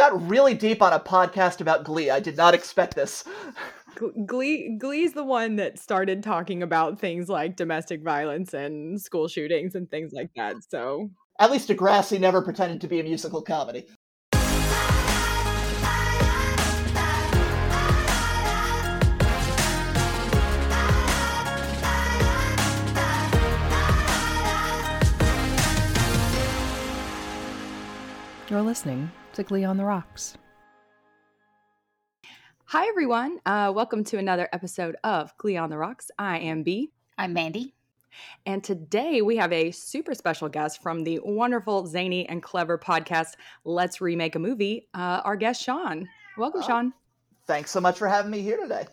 [0.00, 2.08] got really deep on a podcast about Glee.
[2.08, 3.22] I did not expect this.
[4.24, 9.74] Glee Glee's the one that started talking about things like domestic violence and school shootings
[9.74, 10.56] and things like that.
[10.70, 13.86] So at least Degrassi never pretended to be a musical comedy.
[28.48, 29.10] You're listening
[29.40, 30.36] to Glee on the Rocks.
[32.66, 33.38] Hi, everyone.
[33.46, 36.10] Uh, welcome to another episode of Glee on the Rocks.
[36.18, 36.90] I am B.
[37.16, 37.74] I'm Mandy.
[38.44, 43.36] And today we have a super special guest from the wonderful, zany, and clever podcast,
[43.64, 46.06] Let's Remake a Movie, uh, our guest, Sean.
[46.36, 46.92] Welcome, oh, Sean.
[47.46, 48.88] Thanks so much for having me here today.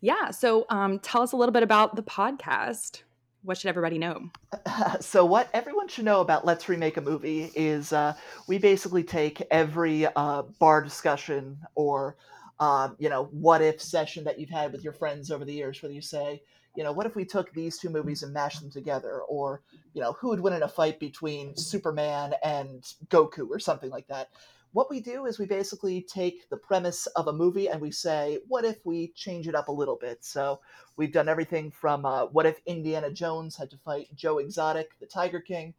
[0.00, 0.30] Yeah.
[0.30, 3.02] So um, tell us a little bit about the podcast
[3.42, 4.30] what should everybody know?
[5.00, 8.14] so, what everyone should know about Let's Remake a Movie is uh,
[8.46, 12.16] we basically take every uh, bar discussion or
[12.60, 15.82] um, you know what if session that you've had with your friends over the years,
[15.82, 16.42] where you say,
[16.76, 19.62] you know, what if we took these two movies and mashed them together, or
[19.94, 24.08] you know, who would win in a fight between Superman and Goku, or something like
[24.08, 24.28] that
[24.72, 28.38] what we do is we basically take the premise of a movie and we say,
[28.48, 30.24] what if we change it up a little bit?
[30.24, 30.60] So
[30.98, 35.06] we've done everything from uh, what if Indiana Jones had to fight Joe Exotic, the
[35.06, 35.72] Tiger King,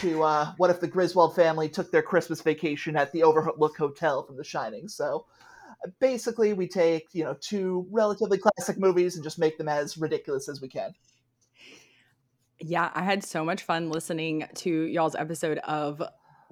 [0.00, 4.22] to uh, what if the Griswold family took their Christmas vacation at the Overlook Hotel
[4.24, 4.88] from The Shining.
[4.88, 5.24] So
[6.00, 10.48] basically, we take you know two relatively classic movies and just make them as ridiculous
[10.48, 10.94] as we can.
[12.60, 16.02] Yeah, I had so much fun listening to y'all's episode of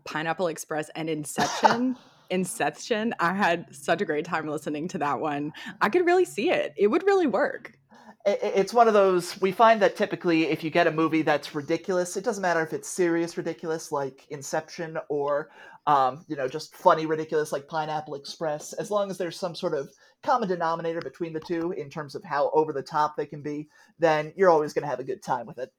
[0.04, 1.96] Pineapple Express and Inception.
[2.30, 5.52] Inception, I had such a great time listening to that one.
[5.82, 6.72] I could really see it.
[6.78, 7.78] It would really work.
[8.24, 12.16] It's one of those, we find that typically if you get a movie that's ridiculous,
[12.16, 15.50] it doesn't matter if it's serious ridiculous like Inception or,
[15.88, 19.74] um, you know, just funny ridiculous like Pineapple Express, as long as there's some sort
[19.74, 19.90] of
[20.22, 23.68] common denominator between the two in terms of how over the top they can be,
[23.98, 25.72] then you're always going to have a good time with it.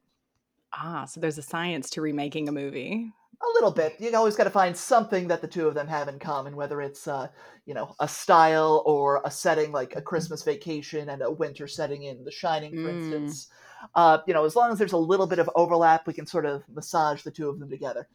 [0.74, 3.96] Ah, so there's a science to remaking a movie a little bit.
[4.00, 6.82] You always got to find something that the two of them have in common, whether
[6.82, 7.28] it's uh,
[7.66, 12.04] you know a style or a setting like a Christmas Vacation and a winter setting
[12.04, 12.98] in The Shining, for mm.
[12.98, 13.48] instance.
[13.96, 16.46] Uh, you know, as long as there's a little bit of overlap, we can sort
[16.46, 18.08] of massage the two of them together.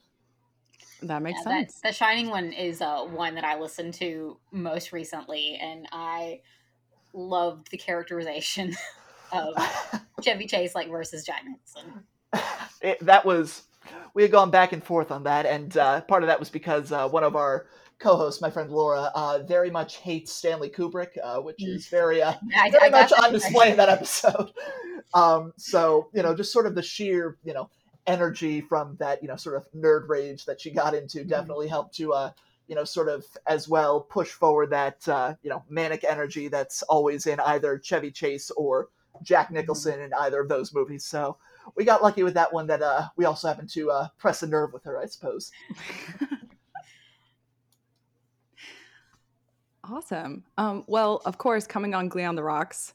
[1.03, 1.81] That makes yeah, sense.
[1.81, 6.41] That, the Shining one is uh, one that I listened to most recently, and I
[7.13, 8.75] loved the characterization
[9.33, 9.55] of
[10.23, 12.03] Chevy Chase like versus Jack Nicholson.
[12.81, 13.63] It, that was
[14.15, 16.93] we had gone back and forth on that, and uh, part of that was because
[16.93, 17.67] uh, one of our
[17.99, 21.91] co-hosts, my friend Laura, uh, very much hates Stanley Kubrick, uh, which is mm.
[21.91, 24.53] very, uh, I, very I much on display in that episode.
[25.15, 27.71] Um, so you know, just sort of the sheer you know
[28.07, 31.29] energy from that you know sort of nerd rage that she got into mm-hmm.
[31.29, 32.31] definitely helped to uh,
[32.67, 36.83] you know sort of as well push forward that uh, you know manic energy that's
[36.83, 38.89] always in either Chevy Chase or
[39.23, 39.57] Jack mm-hmm.
[39.57, 41.05] Nicholson in either of those movies.
[41.05, 41.37] So
[41.77, 44.47] we got lucky with that one that uh, we also happened to uh, press a
[44.47, 45.51] nerve with her, I suppose.
[49.85, 50.45] awesome.
[50.57, 52.95] Um, well, of course, coming on Glee on the Rocks,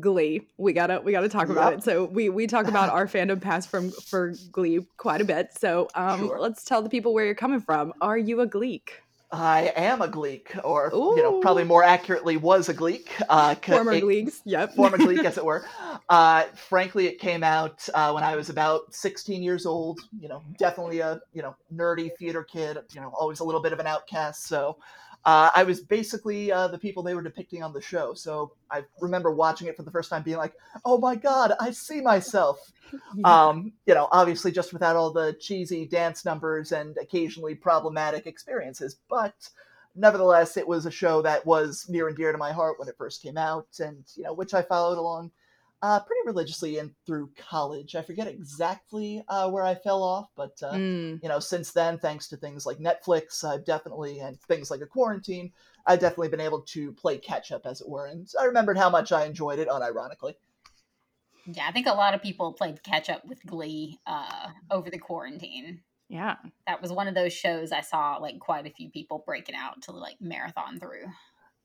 [0.00, 0.46] Glee.
[0.58, 1.56] We gotta we gotta talk yep.
[1.56, 1.82] about it.
[1.82, 5.50] So we we talk about our fandom past from for Glee quite a bit.
[5.58, 6.40] So um, sure.
[6.40, 7.92] let's tell the people where you're coming from.
[8.00, 8.90] Are you a Gleek?
[9.30, 11.14] I am a Gleek, or Ooh.
[11.16, 13.08] you know, probably more accurately, was a Gleek.
[13.28, 14.74] Uh, former it, Gleeks, yep.
[14.74, 15.64] Former Gleek, as it were.
[16.10, 20.00] Uh, frankly, it came out uh, when I was about 16 years old.
[20.18, 22.78] You know, definitely a you know nerdy theater kid.
[22.94, 24.46] You know, always a little bit of an outcast.
[24.46, 24.78] So
[25.24, 28.14] uh, I was basically uh, the people they were depicting on the show.
[28.14, 31.70] So I remember watching it for the first time, being like, "Oh my god, I
[31.70, 32.72] see myself."
[33.14, 33.48] Yeah.
[33.48, 38.96] Um, you know, obviously just without all the cheesy dance numbers and occasionally problematic experiences,
[39.10, 39.34] but
[39.94, 42.96] nevertheless, it was a show that was near and dear to my heart when it
[42.96, 45.32] first came out, and you know, which I followed along
[45.82, 47.94] uh, pretty religiously and through college.
[47.94, 51.22] I forget exactly uh, where I fell off, but uh, mm.
[51.22, 54.86] you know, since then, thanks to things like Netflix, I've definitely and things like a
[54.86, 55.52] quarantine,
[55.86, 58.06] I've definitely been able to play catch up, as it were.
[58.06, 60.34] And I remembered how much I enjoyed it, unironically.
[61.46, 64.98] Yeah, I think a lot of people played catch up with Glee uh, over the
[64.98, 65.80] quarantine.
[66.08, 66.36] Yeah,
[66.66, 69.82] that was one of those shows I saw like quite a few people breaking out
[69.82, 71.04] to like marathon through.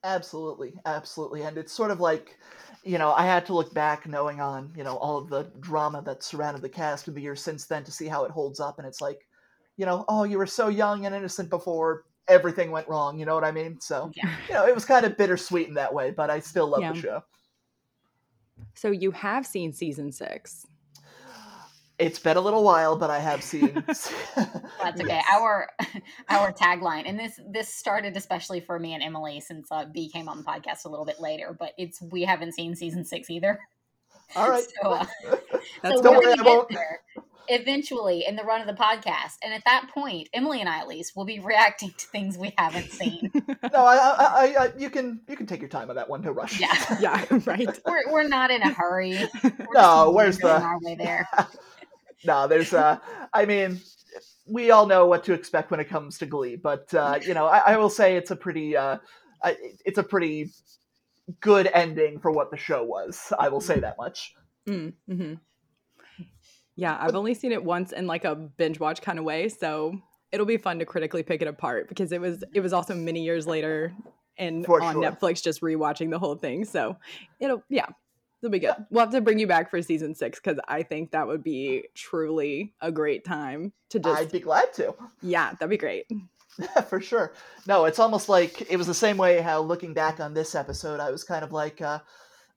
[0.03, 2.38] Absolutely, absolutely, and it's sort of like,
[2.83, 6.01] you know, I had to look back, knowing on you know all of the drama
[6.01, 8.79] that surrounded the cast in the years since then to see how it holds up,
[8.79, 9.27] and it's like,
[9.77, 13.17] you know, oh, you were so young and innocent before everything went wrong.
[13.19, 13.79] You know what I mean?
[13.79, 14.29] So, yeah.
[14.47, 16.94] you know, it was kind of bittersweet in that way, but I still love yeah.
[16.94, 17.23] the show.
[18.75, 20.65] So you have seen season six.
[22.03, 23.73] It's been a little while, but I have seen.
[23.88, 24.11] That's
[25.00, 25.07] okay.
[25.07, 25.25] Yes.
[25.33, 25.69] Our
[26.29, 30.27] our tagline, and this this started especially for me and Emily since uh, B came
[30.27, 31.55] on the podcast a little bit later.
[31.57, 33.59] But it's we haven't seen season six either.
[34.35, 34.63] All right.
[34.81, 35.05] So, uh,
[35.81, 37.00] That's so Don't worry, I won't- there
[37.50, 40.88] eventually in the run of the podcast, and at that point, Emily and I at
[40.88, 43.31] least will be reacting to things we haven't seen.
[43.35, 46.21] No, I, I, I, I, you can, you can take your time on that one.
[46.21, 46.57] No rush.
[46.59, 46.73] Yeah.
[47.01, 47.67] yeah, right.
[47.85, 49.19] We're we're not in a hurry.
[49.44, 51.27] We're No, where's the- our way there?
[52.25, 52.98] No, there's uh
[53.34, 53.81] I mean
[54.46, 57.46] we all know what to expect when it comes to Glee, but uh, you know,
[57.46, 58.98] I, I will say it's a pretty uh
[59.86, 60.52] it's a pretty
[61.40, 63.31] good ending for what the show was.
[63.38, 64.36] I will say that much.
[64.68, 65.34] Mm, hmm
[66.75, 70.00] Yeah, I've only seen it once in like a binge watch kind of way, so
[70.31, 73.24] it'll be fun to critically pick it apart because it was it was also many
[73.24, 73.94] years later
[74.38, 75.04] and For on sure.
[75.04, 76.66] Netflix just rewatching the whole thing.
[76.66, 76.98] So
[77.40, 77.88] it'll yeah,
[78.44, 78.75] it'll be good.
[78.92, 81.86] We'll have to bring you back for season six because I think that would be
[81.95, 84.94] truly a great time to just I'd be glad to.
[85.22, 86.06] yeah, that'd be great.
[86.60, 87.34] Yeah, for sure.
[87.66, 91.00] No, it's almost like it was the same way how looking back on this episode,
[91.00, 92.00] I was kind of like, uh,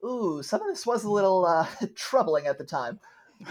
[0.05, 2.99] ooh, some of this was a little uh, troubling at the time.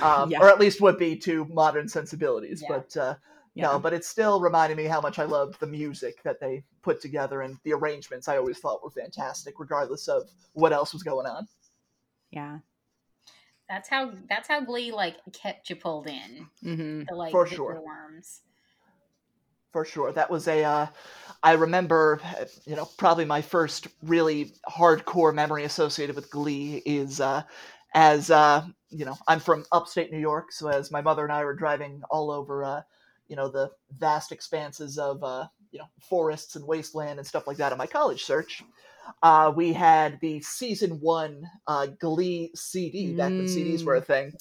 [0.03, 0.41] Um, Yeah.
[0.41, 2.63] Or at least would be to modern sensibilities.
[2.63, 2.69] Yeah.
[2.77, 3.15] But uh,
[3.55, 3.65] Yeah.
[3.73, 7.01] no, but it still reminded me how much I loved the music that they put
[7.01, 11.27] together and the arrangements I always thought were fantastic, regardless of what else was going
[11.27, 11.49] on.
[12.37, 12.59] Yeah.
[13.67, 16.47] That's how that's how Glee like kept you pulled in.
[16.63, 17.81] hmm The like For the sure.
[17.81, 18.43] worms.
[19.73, 20.13] for sure.
[20.13, 20.63] That was a.
[20.63, 20.87] Uh,
[21.43, 22.21] I remember,
[22.67, 27.43] you know, probably my first really hardcore memory associated with Glee is uh,
[27.95, 31.43] as uh, you know, I'm from upstate New York, so as my mother and I
[31.43, 32.83] were driving all over, uh,
[33.29, 37.57] you know, the vast expanses of uh, you know forests and wasteland and stuff like
[37.57, 38.63] that on my college search.
[39.23, 44.35] Uh, we had the season one uh, Glee CD back when CDs were a thing,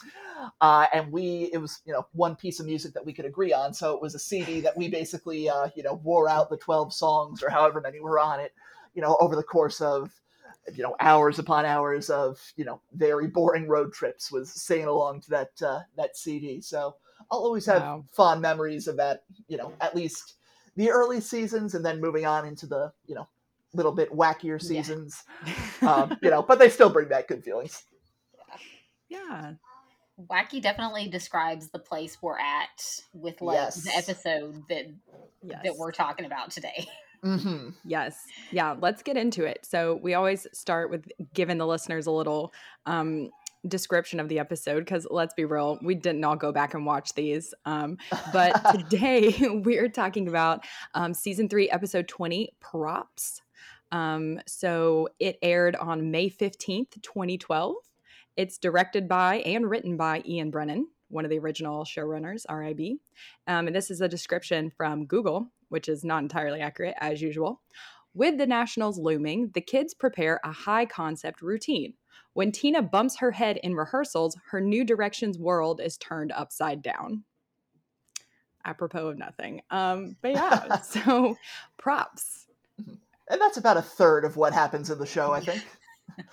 [0.61, 3.53] uh, and we it was you know one piece of music that we could agree
[3.53, 3.73] on.
[3.73, 6.93] So it was a cd that we basically uh, you know wore out the 12
[6.93, 8.53] songs or however many were on it
[8.93, 10.21] you know over the course of
[10.73, 15.21] you know hours upon hours of you know very boring road trips was singing along
[15.21, 16.95] to that uh, that cd so
[17.31, 18.05] i'll always have Wow.
[18.11, 20.35] fond memories of that you know at least
[20.75, 23.27] the early seasons and then moving on into the you know
[23.75, 24.67] little bit wackier Yeah.
[24.81, 25.23] seasons
[25.81, 27.83] um, you know but they still bring back good feelings
[29.09, 29.53] yeah.
[30.31, 33.83] Wacky definitely describes the place we're at with like Yes.
[33.83, 34.85] the episode that
[35.43, 35.59] Yes.
[35.63, 36.87] that we're talking about today.
[37.23, 38.17] hmm Yes.
[38.51, 38.75] Yeah.
[38.79, 39.59] Let's get into it.
[39.63, 42.51] So, we always start with giving the listeners a little
[42.85, 43.29] um,
[43.67, 47.13] description of the episode because let's be real, we didn't all go back and watch
[47.13, 47.53] these.
[47.65, 47.97] Um,
[48.31, 48.53] but
[48.89, 53.41] today we're talking about um, season three, episode 20, Props.
[53.91, 57.75] Um, so, it aired on May 15th, 2012.
[58.37, 62.97] It's directed by and written by Ian Brennan, one of the original showrunners, RIB.
[63.47, 67.61] Um, and this is a description from Google, which is not entirely accurate as usual.
[68.13, 71.93] With the Nationals looming, the kids prepare a high concept routine.
[72.33, 77.23] When Tina bumps her head in rehearsals, her New Directions world is turned upside down.
[78.65, 79.61] Apropos of nothing.
[79.69, 81.37] Um, but yeah, so
[81.77, 82.47] props.
[83.29, 85.63] And that's about a third of what happens in the show i think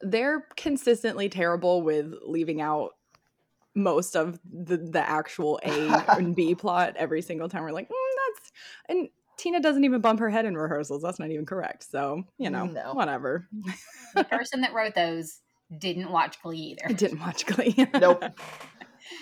[0.00, 2.90] They're consistently terrible with leaving out
[3.74, 5.70] most of the, the actual A
[6.18, 7.62] and B plot every single time.
[7.62, 7.92] We're like, mm,
[8.36, 8.52] that's
[8.88, 9.08] and
[9.38, 11.02] Tina doesn't even bump her head in rehearsals.
[11.02, 11.88] That's not even correct.
[11.88, 12.94] So you know, No.
[12.94, 13.46] whatever.
[14.16, 15.38] The person that wrote those
[15.78, 16.92] didn't watch Glee either.
[16.96, 17.76] didn't watch Glee.
[17.94, 18.24] Nope.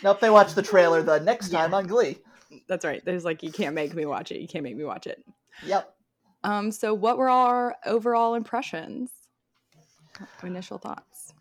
[0.03, 1.59] Nope, they watched the trailer the next Yeah.
[1.61, 2.17] time on Glee.
[2.69, 3.05] That's right.
[3.05, 4.41] There's like you can't make me watch it.
[4.41, 5.23] You can't make me watch it.
[5.67, 5.95] Yep.
[6.43, 6.71] Um.
[6.73, 9.11] So, what were our overall impressions?
[10.43, 11.33] Initial thoughts.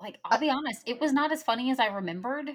[0.00, 2.50] Like, I'll be honest, it was not as funny as I remembered.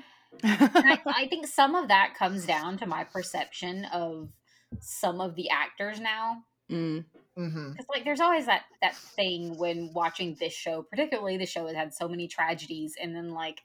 [0.83, 4.31] I, I think some of that comes down to my perception of
[4.79, 6.45] some of the actors now.
[6.69, 11.45] Mm, hmm Because like, there's always that that thing when watching this show, particularly the
[11.45, 13.61] show has had so many tragedies, and then like,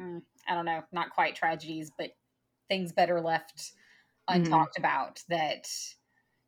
[0.00, 2.12] mm, I don't know, not quite tragedies, but
[2.68, 3.72] things better left
[4.30, 4.68] Mhm.
[4.68, 5.22] untalked about.
[5.28, 5.68] That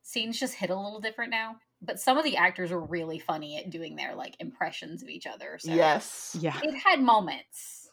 [0.02, 1.56] scenes just hit a little different now.
[1.82, 5.26] But some of the actors were really funny at doing their like impressions of each
[5.26, 5.58] other.
[5.58, 6.36] So Yes.
[6.40, 6.58] yeah.
[6.62, 7.88] it had moments.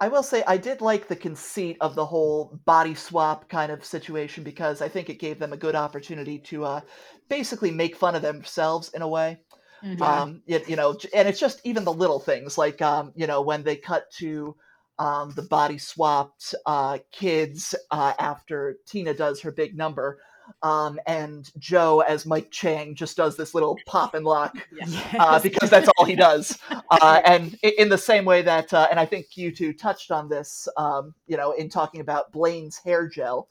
[0.00, 3.84] I will say I did like the conceit of the whole body swap kind of
[3.84, 6.80] situation because I think it gave them a good opportunity to uh,
[7.28, 9.40] basically make fun of themselves in a way.
[9.82, 9.98] Mhm.
[9.98, 10.20] Yeah.
[10.22, 13.40] Um, you, you know, and it's just even the little things like, um, you know,
[13.40, 14.56] when they cut to
[14.98, 20.20] um, the body swapped uh, kids uh, after Tina does her big number.
[20.62, 25.14] Um, and Joe as Mike Chang just does this little pop and lock Yes.
[25.18, 26.58] uh, because that's all he does.
[26.92, 30.28] Uh, and in the same way that, uh, and I think you two touched on
[30.28, 33.48] this, um, you know, in talking about Blaine's hair gel,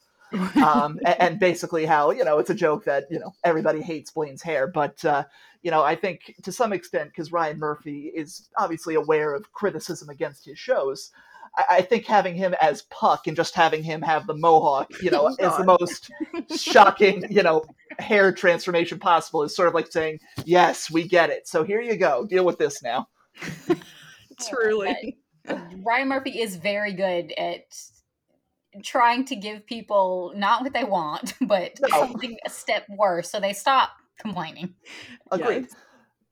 [0.63, 4.41] um, and, basically how you know it's a joke that you know everybody hates Blaine's
[4.41, 5.23] hair, but uh,
[5.63, 10.09] you know I think to some extent because Ryan Murphy is obviously aware of criticism
[10.09, 11.11] against his shows.
[11.57, 15.11] I, I think having him as Puck and just having him have the mohawk, you
[15.11, 16.11] know, is the most
[16.57, 17.63] shocking, you know,
[17.99, 19.43] hair transformation possible.
[19.43, 21.47] Is sort of like saying, "Yes, we get it.
[21.47, 22.25] So here you go.
[22.25, 23.07] Deal with this now."
[24.49, 25.17] Truly.
[25.83, 27.63] Ryan Murphy is very good at
[28.83, 31.99] trying to give people not what they want, but No.
[31.99, 34.75] something a step worse, so they stop complaining.
[35.31, 35.63] Agreed.
[35.63, 35.75] Yes.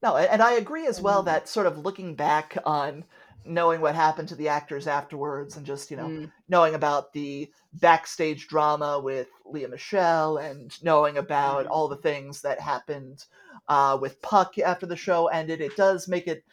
[0.04, 1.26] No, and I agree as well Mm.
[1.26, 3.04] that sort of looking back on
[3.48, 6.32] knowing what happened to the actors afterwards and just, you know, Mm.
[6.48, 11.70] knowing about the backstage drama with Lea Michele and knowing about Mm.
[11.72, 13.26] all the things that happened
[13.68, 16.44] uh, with Puck after the show ended, it does make it,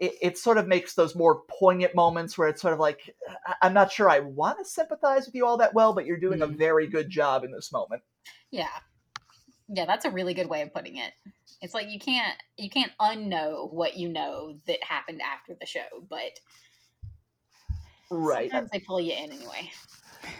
[0.00, 3.14] it, it sort of makes those more poignant moments where it's sort of like,
[3.60, 6.40] I'm not sure I want to sympathize with you all that well, but you're doing
[6.42, 6.56] a Mm.
[6.56, 8.02] very good job in this moment.
[8.50, 8.68] Yeah.
[9.74, 11.12] Yeah, that's a really good way of putting it.
[11.62, 16.04] It's like you can't you can't unknow what you know that happened after the show,
[16.08, 16.38] but
[18.10, 18.50] Right.
[18.50, 19.70] sometimes they pull you in anyway.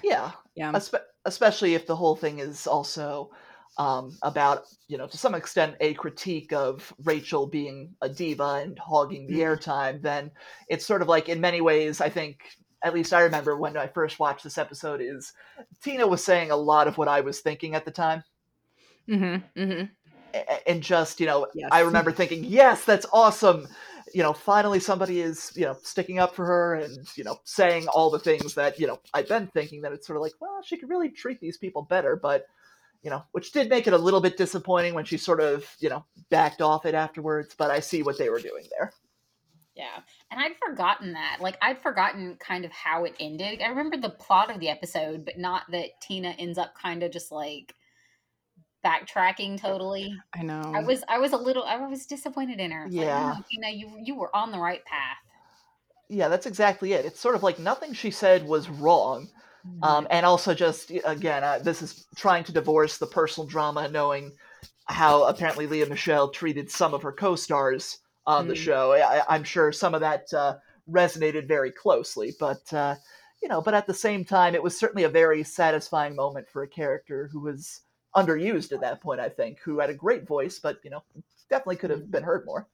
[0.03, 0.33] Yeah.
[0.55, 0.73] Yeah.
[0.73, 3.31] Espe- especially if the whole thing is also
[3.79, 8.79] um, about, you know, to some extent, a critique of Rachel being a diva and
[8.79, 9.57] hogging the Mhm.
[9.59, 10.31] airtime, then
[10.69, 12.43] it's sort of like, in many ways, I think,
[12.83, 15.33] at least I remember when I first watched this episode, is
[15.83, 18.23] Tina was saying a lot of what I was thinking at the time.
[19.13, 19.61] Mm-hmm.
[19.61, 19.85] Mm-hmm.
[20.67, 21.69] And just, you know, Yes.
[21.73, 23.69] I remember thinking, yes, that's awesome.
[24.15, 27.87] You know, finally somebody is, you know, sticking up for her and, you know, saying
[27.89, 30.61] all the things that, you know, I've been thinking that it's sort of like, well,
[30.65, 32.17] she could really treat these people better.
[32.17, 32.47] But,
[33.03, 35.89] you know, which did make it a little bit disappointing when she sort of, you
[35.89, 37.55] know, backed off it afterwards.
[37.57, 38.93] But I see what they were doing there.
[39.75, 40.01] Yeah.
[40.31, 41.39] And I'd forgotten that.
[41.41, 43.61] Like I'd forgotten kind of how it ended.
[43.63, 47.11] I remember the plot of the episode, but not that Tina ends up kind of
[47.11, 47.75] just like
[48.85, 50.19] backtracking totally.
[50.35, 50.61] I know.
[50.75, 52.87] I was I was a little I was disappointed in her.
[52.87, 53.35] It's like, Yeah.
[53.37, 55.17] no, Tina, you you were on the right path.
[56.09, 57.05] Yeah, that's exactly it.
[57.07, 59.29] It's sort of like nothing she said was wrong.
[59.83, 64.33] um, and also just again uh, this is trying to divorce the personal drama knowing
[64.87, 68.57] how apparently lea michele treated some of her co-stars on the Mm.
[68.57, 70.57] show I, i'm sure some of that uh,
[70.89, 72.95] resonated very closely but uh,
[73.43, 76.63] you know but at the same time it was certainly a very satisfying moment for
[76.63, 77.81] a character who was
[78.15, 81.03] underused at that point i think who had a great voice but you know
[81.49, 82.67] definitely could have been heard more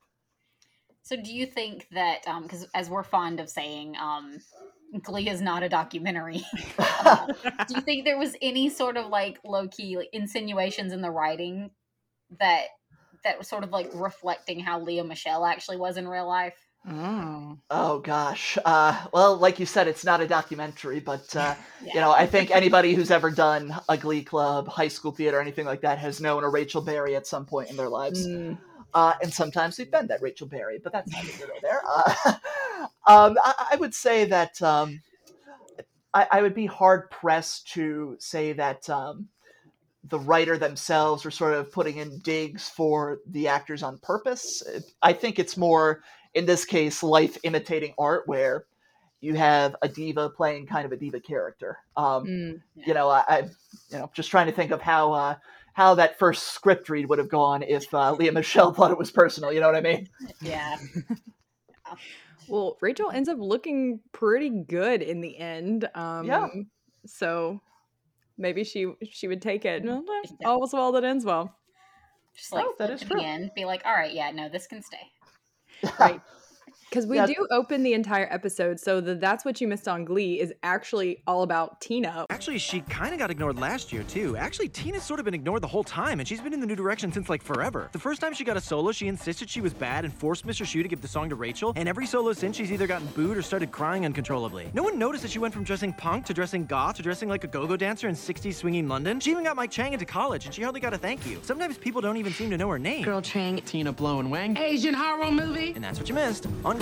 [1.02, 4.38] So do you think that um because as we're fond of saying, um
[5.02, 6.44] Glee is not a documentary.
[7.66, 11.10] do you think there was any sort of like low key like, insinuations in the
[11.10, 11.70] writing
[12.38, 12.66] that
[13.24, 16.67] that was sort of like reflecting how Lea Michele actually was in real life?
[16.90, 17.58] Oh.
[17.70, 21.54] oh gosh uh, well like you said it's not a documentary but uh,
[21.84, 21.94] Yeah.
[21.94, 25.66] You know, I think anybody who's ever done a Glee Club, high school theater, anything
[25.66, 28.26] like that has known a Rachel Berry at some point in their lives.
[28.26, 28.58] Mm.
[28.94, 31.82] Uh, and sometimes we've been that Rachel Berry, but that's not here nor there.
[31.86, 32.32] Uh,
[33.06, 35.00] um, I, I would say that um,
[36.12, 39.28] I, I would be hard pressed to say that um,
[40.04, 44.62] the writer themselves are sort of putting in digs for the actors on purpose.
[45.02, 46.02] I think it's more,
[46.34, 48.64] in this case, life imitating art where
[49.20, 51.78] you have a diva playing kind of a diva character.
[51.96, 52.62] Um, Mm.
[52.86, 53.38] you know, I, I,
[53.90, 55.34] you know, just trying to think of how uh,
[55.72, 59.10] how that first script read would have gone if uh, Lea Michele thought it was
[59.10, 59.52] personal.
[59.52, 60.08] You know what I mean?
[60.42, 60.76] Yeah.
[62.48, 65.88] Well, Rachel ends up looking pretty good in the end.
[65.94, 66.70] Um,
[67.06, 67.60] So
[68.36, 69.84] maybe she she would take it.
[69.84, 70.00] Yeah.
[70.44, 71.54] All's well that ends well.
[72.36, 73.20] Just like Oh, that flip is to true.
[73.20, 75.10] the end, be like, all right, yeah, no, this can stay.
[76.00, 76.20] Right.
[76.90, 77.26] Because we Yeah.
[77.26, 81.22] do open the entire episode, so the That's What You Missed on Glee is actually
[81.26, 82.24] all about Tina.
[82.30, 84.36] Actually, she kind of got ignored last year, too.
[84.36, 86.76] Actually, Tina's sort of been ignored the whole time, and she's been in the new
[86.76, 87.90] direction since like forever.
[87.92, 90.64] The first time she got a solo, she insisted she was bad and forced Mr.
[90.64, 93.36] Schue to give the song to Rachel, and every solo since, she's either gotten booed
[93.36, 94.70] or started crying uncontrollably.
[94.72, 97.44] No one noticed that she went from dressing punk to dressing goth to dressing like
[97.44, 99.20] a go go dancer in 60s swinging London.
[99.20, 101.38] She even got Mike Chang into college, and she hardly got a thank you.
[101.42, 103.04] Sometimes people don't even seem to know her name.
[103.04, 104.56] Girl Chang, Tina Blow and Wang.
[104.56, 105.72] Asian horror movie.
[105.74, 106.77] And that's what you missed on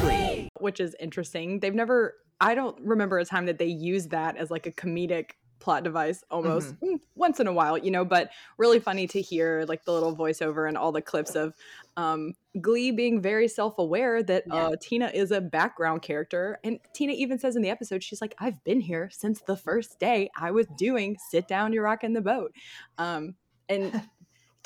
[0.58, 1.60] Which is interesting.
[1.60, 5.30] They've never, I don't remember a time that they use that as like a comedic
[5.58, 9.64] plot device almost Mm, once in a while, you know, but really funny to hear
[9.66, 11.54] like the little voiceover and all the clips of
[11.96, 14.54] um, Glee being very self aware that Yeah.
[14.54, 16.58] uh, Tina is a background character.
[16.62, 19.98] And Tina even says in the episode, she's like, I've been here since the first
[19.98, 22.52] day I was doing Sit Down, You're Rocking the Boat.
[22.98, 23.34] Um,
[23.68, 24.02] and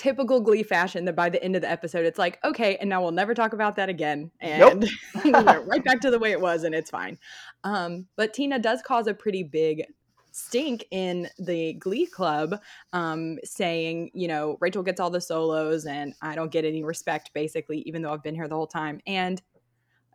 [0.01, 3.03] typical Glee fashion that by the end of the episode, it's like, okay, and now
[3.03, 4.31] we'll never talk about that again.
[4.41, 4.91] And
[5.27, 5.67] nope.
[5.67, 7.19] right back to the way it was, and it's fine.
[7.65, 9.85] Um, but Tina does cause a pretty big
[10.33, 12.55] stink in the glee club
[12.93, 17.33] um, saying you know rachel gets all the solos and i don't get any respect
[17.35, 19.43] basically even though i've been here the whole time and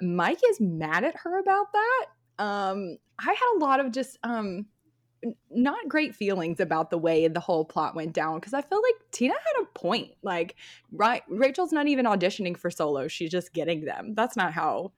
[0.01, 2.05] mike is mad at her about that
[2.39, 4.65] um, i had a lot of just um,
[5.49, 8.95] not great feelings about the way the whole plot went down because I feel like
[9.11, 10.11] Tina had a point.
[10.21, 10.55] Like,
[10.91, 14.13] right, Rachel's not even auditioning for solos; she's just getting them.
[14.15, 14.91] That's not how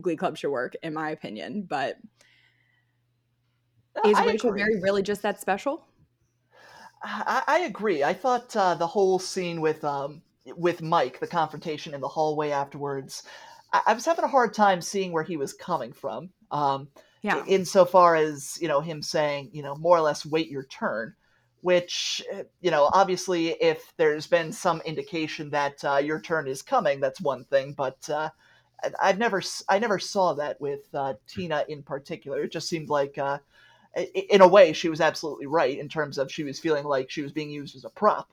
[0.00, 1.66] Glee Club should work, in my opinion.
[1.68, 1.98] But
[4.04, 4.62] is I Rachel agree.
[4.62, 5.84] Berry really just that special?
[7.02, 8.04] I, I agree.
[8.04, 10.22] I thought uh, the whole scene with um,
[10.56, 13.24] with Mike, the confrontation in the hallway afterwards,
[13.72, 16.30] I, I was having a hard time seeing where he was coming from.
[16.50, 16.88] Um,
[17.22, 17.44] yeah.
[17.46, 21.14] Insofar as you know him saying, you know, more or less, wait your turn.
[21.62, 26.60] Which, eh, you know, obviously, if there's been some indication that uh, your turn is
[26.60, 27.72] coming, that's one thing.
[27.72, 28.30] But uh,
[29.00, 32.42] I've never, I never saw that with uh, Tina in particular.
[32.42, 33.38] It just seemed like uh,
[33.94, 37.22] in a way, she was absolutely right in terms of she was feeling like she
[37.22, 38.28] was being used as a prop.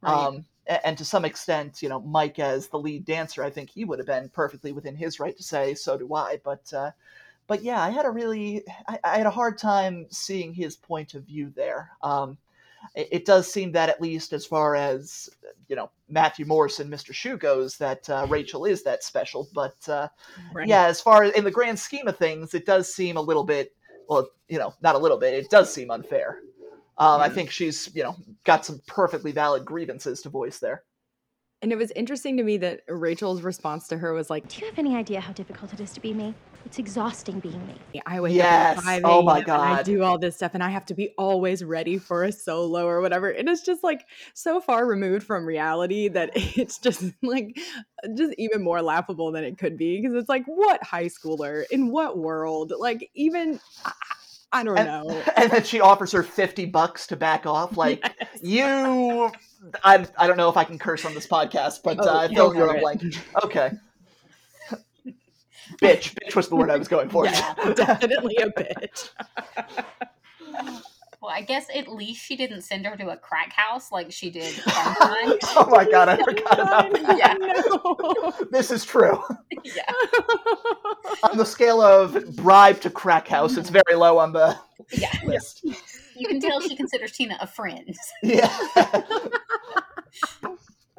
[0.00, 0.12] Right.
[0.12, 0.44] Um,
[0.84, 3.98] and to some extent, you know, Mike as the lead dancer, I think he would
[3.98, 6.90] have been perfectly within his right to say, "So do I." But, uh,
[7.48, 11.14] but yeah, I had a really, I, I, had a hard time seeing his point
[11.14, 11.90] of view there.
[12.02, 12.38] Um,
[12.94, 15.28] it, it, does seem that at least as far as
[15.68, 17.12] you know Matthew Morrison, and Mr.
[17.12, 19.48] Schue goes, that uh, Rachel is that special.
[19.52, 20.08] But uh,
[20.52, 20.68] right.
[20.68, 23.44] yeah, as far as in the grand scheme of things, it does seem a little
[23.44, 23.74] bit
[24.08, 25.34] well, you know, not a little bit.
[25.34, 26.40] It does seem unfair.
[26.96, 30.82] Um, I think she's, you know, got some perfectly valid grievances to voice there.
[31.60, 34.66] And it was interesting to me that Rachel's response to her was like, "Do you
[34.66, 36.34] have any idea how difficult it is to be me?
[36.64, 38.78] It's exhausting being me." I wake yes.
[38.78, 39.80] up at 5 oh my God.
[39.80, 42.86] I do all this stuff and I have to be always ready for a solo
[42.86, 43.30] or whatever.
[43.30, 47.58] And it's just like so far removed from reality that it's just like
[48.16, 51.90] just even more laughable than it could be because it's like what high schooler in
[51.90, 52.72] what world?
[52.78, 53.58] Like even
[54.52, 55.22] I don't and, know.
[55.36, 57.76] And then she offers her 50 bucks to back off.
[57.76, 58.02] Like,
[58.40, 58.40] yes.
[58.42, 59.30] you.
[59.82, 62.28] I, I don't know if I can curse on this podcast, but oh, uh, I
[62.28, 63.02] feel you're a blank.
[63.44, 63.72] Okay.
[65.82, 66.14] bitch.
[66.14, 67.26] Bitch was the word I was going for.
[67.26, 69.10] Yeah, definitely a bitch.
[71.20, 74.30] Well, I guess at least she didn't send her to a crack house like she
[74.30, 74.54] did.
[74.66, 77.18] oh my god, I forgot about that.
[77.18, 77.34] Yeah.
[77.34, 78.32] No.
[78.52, 79.20] This is true.
[79.64, 79.82] Yeah.
[81.24, 84.56] on the scale of bribe to crack house, it's very low on the
[84.92, 85.12] yeah.
[85.26, 85.64] list.
[86.16, 87.96] You can tell she considers Tina a friend.
[88.22, 88.56] Yeah.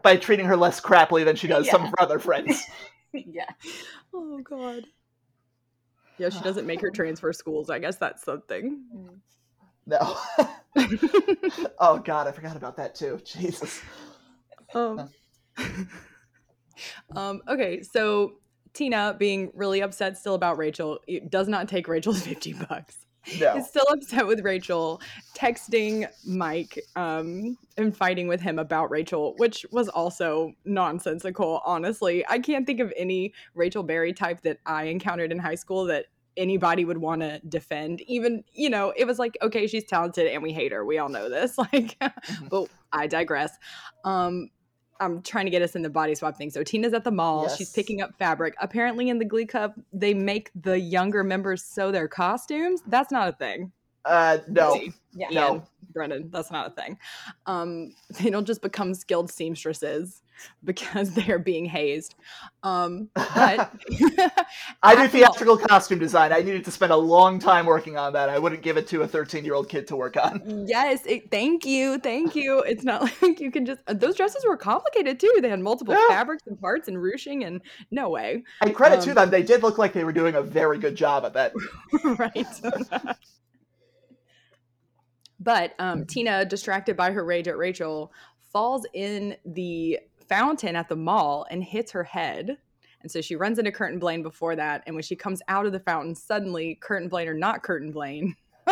[0.01, 1.71] By treating her less crappily than she does yeah.
[1.73, 2.63] some of her other friends.
[3.11, 3.49] Yeah.
[4.13, 4.85] Oh god.
[6.19, 7.71] Yeah, she doesn't make her transfer schools.
[7.71, 8.83] I guess that's something.
[9.87, 9.97] No.
[11.79, 13.19] oh God, I forgot about that too.
[13.25, 13.81] Jesus.
[14.75, 15.09] Um,
[17.15, 18.33] um, okay, so
[18.73, 23.05] Tina being really upset still about Rachel does not take Rachel's 50 bucks.
[23.39, 23.57] No.
[23.57, 25.01] Is still upset with Rachel,
[25.35, 32.25] texting Mike um, and fighting with him about Rachel, which was also nonsensical, honestly.
[32.27, 36.05] I can't think of any Rachel Berry type that I encountered in high school that
[36.37, 40.41] anybody would want to defend even you know it was like okay she's talented and
[40.41, 42.47] we hate her we all know this like mm-hmm.
[42.47, 43.57] but i digress
[44.05, 44.49] um
[44.99, 46.49] i'm trying to get us in the body swap thing.
[46.49, 47.43] So tina's at the mall.
[47.43, 47.57] Yes.
[47.57, 48.55] she's picking up fabric.
[48.59, 52.81] Apparently in the glee club they make the younger members sew their costumes.
[52.87, 53.71] That's not a thing
[54.05, 54.79] uh no
[55.13, 55.27] yeah.
[55.31, 56.97] no Brennan that's not a thing
[57.45, 60.21] um they don't just become skilled seamstresses
[60.63, 62.15] because they're being hazed.
[62.63, 63.73] Um, but
[64.83, 66.33] I do theatrical costume design.
[66.33, 68.29] I needed to spend a long time working on that.
[68.29, 70.65] I wouldn't give it to a 13 year old kid to work on.
[70.67, 72.59] Yes, it, thank you, thank you.
[72.61, 73.81] It's not like you can just.
[73.87, 75.33] Those dresses were complicated too.
[75.41, 76.07] They had multiple yeah.
[76.09, 78.43] fabrics and parts and ruching, and no way.
[78.61, 79.29] I credit um, to them.
[79.29, 81.53] They did look like they were doing a very good job at that.
[82.03, 83.17] right.
[85.39, 88.11] But um, Tina, distracted by her rage at Rachel,
[88.51, 92.57] falls in the fountain at the mall and hits her head.
[93.01, 94.83] And so she runs into Kurt and Blaine before that.
[94.85, 97.81] And when she comes out of the fountain, suddenly Kurt and Blaine are not Kurt
[97.81, 98.35] and Blaine.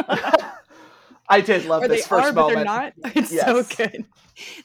[1.30, 2.36] I did love or this they first are, moment.
[2.36, 2.94] But they're not.
[3.16, 3.46] It's yes.
[3.46, 4.06] so good.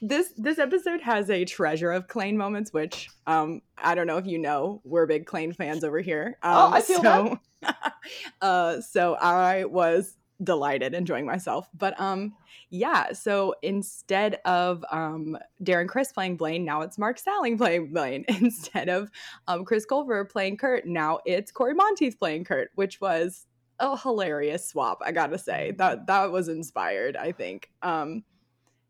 [0.01, 4.27] This this episode has a treasure of Klaine moments, which um I don't know if
[4.27, 6.39] you know, we're big Klaine fans over here.
[6.43, 7.95] Um, oh, I feel so, that.
[8.41, 11.69] uh, so I was delighted, enjoying myself.
[11.77, 12.35] But um,
[12.71, 13.13] yeah.
[13.13, 18.25] So instead of um Darren Criss playing Blaine, now it's Mark Salling playing Blaine.
[18.29, 19.11] Instead of
[19.49, 23.47] um Chris Colfer playing Kurt, now it's Cory Monteith playing Kurt, which was
[23.79, 25.03] a hilarious swap.
[25.05, 27.17] I gotta say that that was inspired.
[27.17, 27.71] I think.
[27.83, 28.25] Um,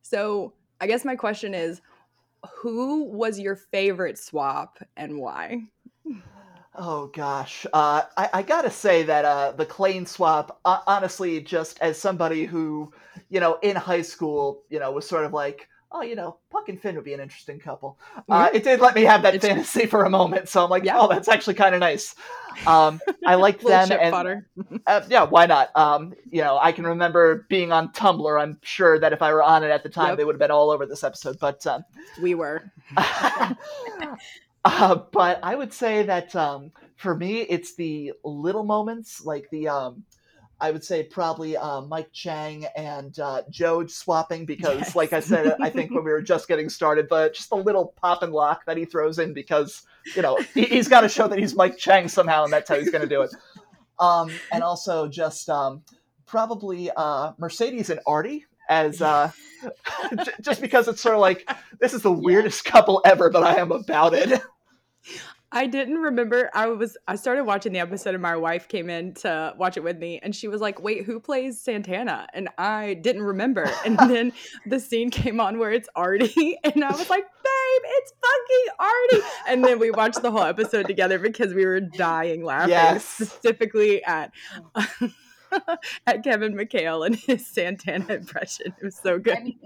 [0.02, 1.80] so I guess my question is
[2.54, 5.62] who was your favorite swap and why?
[6.74, 11.78] Oh gosh, uh, I, I gotta say that uh, the Klaine swap, uh, honestly, just
[11.80, 12.90] as somebody who,
[13.28, 16.70] you know, in high school, you know, was sort of like, oh, you know, Puck
[16.70, 17.98] and Finn would be an interesting couple.
[18.26, 20.84] Uh, it did let me have that It's- fantasy for a moment, so I'm like,
[20.84, 20.98] Yeah.
[20.98, 22.14] oh, that's actually kind of nice.
[22.66, 24.44] Um, I liked them, and
[24.86, 25.68] uh, yeah, why not?
[25.76, 28.40] Um, you know, I can remember being on Tumblr.
[28.42, 30.16] I'm sure that if I were on it at the time, Yep.
[30.16, 31.38] they would have been all over this episode.
[31.38, 31.84] But um,
[32.22, 32.72] We were.
[34.64, 39.68] uh, but I would say that um, for me, it's the little moments, like the
[39.68, 40.04] um,
[40.60, 44.94] I would say probably uh, Mike Chang and uh, Jode swapping because, Yes.
[44.96, 47.94] like I said, I think when we were just getting started, but just the little
[48.00, 49.82] pop and lock that he throws in because
[50.14, 52.76] you know he, he's got to show that he's Mike Chang somehow, and that's how
[52.76, 53.34] he's going to do it.
[53.98, 55.82] Um, and also just um,
[56.26, 59.30] probably uh, Mercedes and Artie as uh,
[60.24, 61.48] j- just because it's sort of like
[61.80, 64.40] this is the weirdest couple ever, but I am about it.
[65.54, 66.50] I didn't remember.
[66.54, 69.82] I was I started watching the episode and my wife came in to watch it
[69.82, 73.70] with me and she was like, "Wait, who plays Santana?" And I didn't remember.
[73.84, 74.32] And then
[74.66, 79.26] the scene came on where it's Artie and I was like, "Babe, it's fucking Artie."
[79.48, 83.04] And then we watched the whole episode together because we were dying laughing Yes.
[83.04, 84.32] specifically at
[84.74, 84.86] oh.
[86.06, 88.74] at Kevin McHale and his Santana impression.
[88.80, 89.38] It was so good.
[89.38, 89.58] I mean,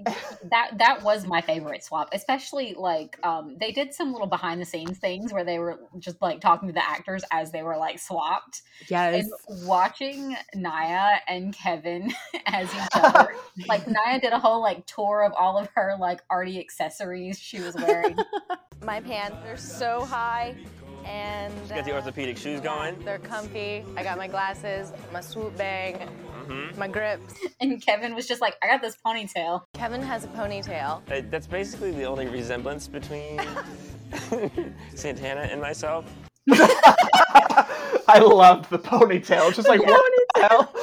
[0.50, 4.64] that that was my favorite swap, especially like um, they did some little behind the
[4.64, 7.98] scenes things where they were just like talking to the actors as they were like
[7.98, 9.24] swapped, yes.
[9.24, 12.12] and watching Naya and Kevin
[12.46, 13.34] as each other.
[13.68, 17.60] like Naya did a whole like tour of all of her like Artie accessories she
[17.60, 18.16] was wearing.
[18.84, 20.54] My pants are so high
[21.06, 22.98] and she Got the orthopedic shoes going.
[23.04, 23.84] they're comfy.
[23.96, 26.08] I got my glasses, my swoop bang,
[26.76, 27.34] my grips.
[27.60, 31.02] and Kevin was just like, "I got this ponytail." Kevin has a ponytail.
[31.10, 33.40] Uh, that's basically the only resemblance between
[34.94, 36.04] Santana and myself.
[38.08, 39.52] I loved the ponytail.
[39.54, 40.74] Just like what the hell?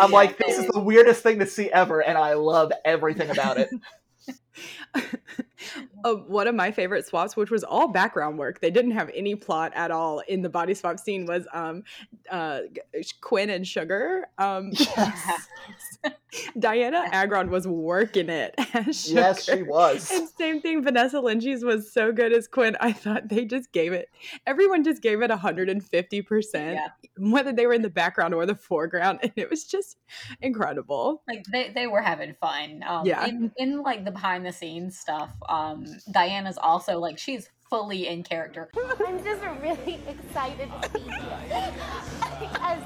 [0.00, 3.30] I'm Yeah, like, this is the weirdest thing to see ever, and I love everything
[3.30, 3.68] about it.
[6.04, 9.34] uh, one of my favorite swaps, which was all background work, they didn't have any
[9.34, 11.82] plot at all in the body swap scene, was um,
[12.30, 12.60] uh,
[13.20, 14.26] Quinn and Sugar.
[14.38, 15.48] Um, Yes,
[16.58, 18.54] Dianna Agron was working it
[19.06, 20.10] yes, she was.
[20.10, 22.76] And same thing, Vanessa Lengies was so good as Quinn.
[22.80, 24.10] I thought they just gave it,
[24.46, 26.88] everyone just gave it 150%, Yeah.
[27.18, 29.20] whether they were in the background or the foreground.
[29.22, 29.96] And it was just
[30.42, 31.22] incredible.
[31.28, 33.26] like they, they were having fun um Yeah.
[33.26, 38.22] in, in like the behind the scenes stuff um dianna's also like she's fully in
[38.22, 38.70] character
[39.06, 41.72] I'm just really excited to be here.
[42.60, 42.82] As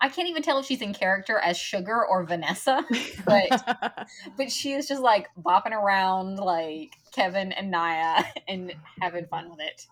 [0.00, 2.84] i can't even tell if she's in character as sugar or vanessa
[3.24, 4.06] but
[4.36, 9.60] but she is just like bopping around like kevin and naya and having fun with
[9.60, 9.86] it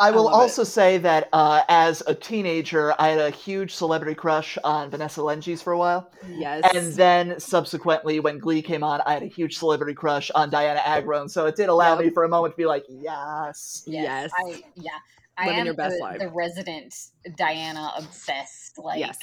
[0.00, 0.36] I will love it.
[0.36, 5.20] also say that uh, as a teenager, I had a huge celebrity crush on Vanessa
[5.20, 6.10] Lengies for a while.
[6.28, 6.62] yes.
[6.74, 10.80] And then subsequently, when Glee came on, I had a huge celebrity crush on Dianna
[10.84, 11.28] Agron.
[11.28, 12.04] So it did allow Yep.
[12.06, 13.84] me for a moment to be like, yes.
[13.86, 14.30] Yes.
[14.36, 14.90] i yeah
[15.38, 16.18] i Living am your best the, life.
[16.18, 16.94] the resident
[17.38, 19.16] dianna obsessed like yes.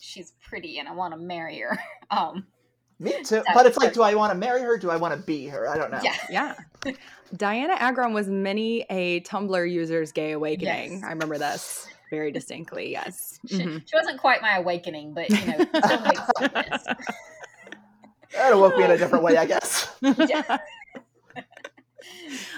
[0.00, 1.76] she's pretty and i want to marry her
[2.10, 2.46] um
[2.98, 3.36] Me too.
[3.46, 4.78] That But it's like, do I want to marry her?
[4.78, 5.68] Do I want to be her?
[5.68, 6.00] I don't know.
[6.02, 6.54] yeah Yeah.
[7.34, 10.92] Dianna Agron was many a Tumblr user's gay awakening.
[10.94, 11.02] Yes.
[11.04, 12.90] I remember this very distinctly.
[12.92, 13.38] Yes.
[13.46, 13.82] She, Mhm.
[13.86, 16.84] she wasn't quite my awakening, but you know, still makes sense.
[18.32, 19.88] That awoke me in a different way, I guess.
[20.02, 20.58] Yeah.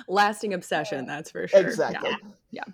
[0.09, 1.61] Lasting obsession, that's for sure.
[1.61, 2.11] exactly.
[2.51, 2.65] Yeah.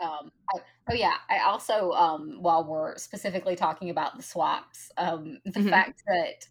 [0.00, 0.58] Um, I,
[0.90, 5.70] oh yeah, I also um, while we're specifically talking about the swaps, um, the Mhm.
[5.70, 6.48] fact that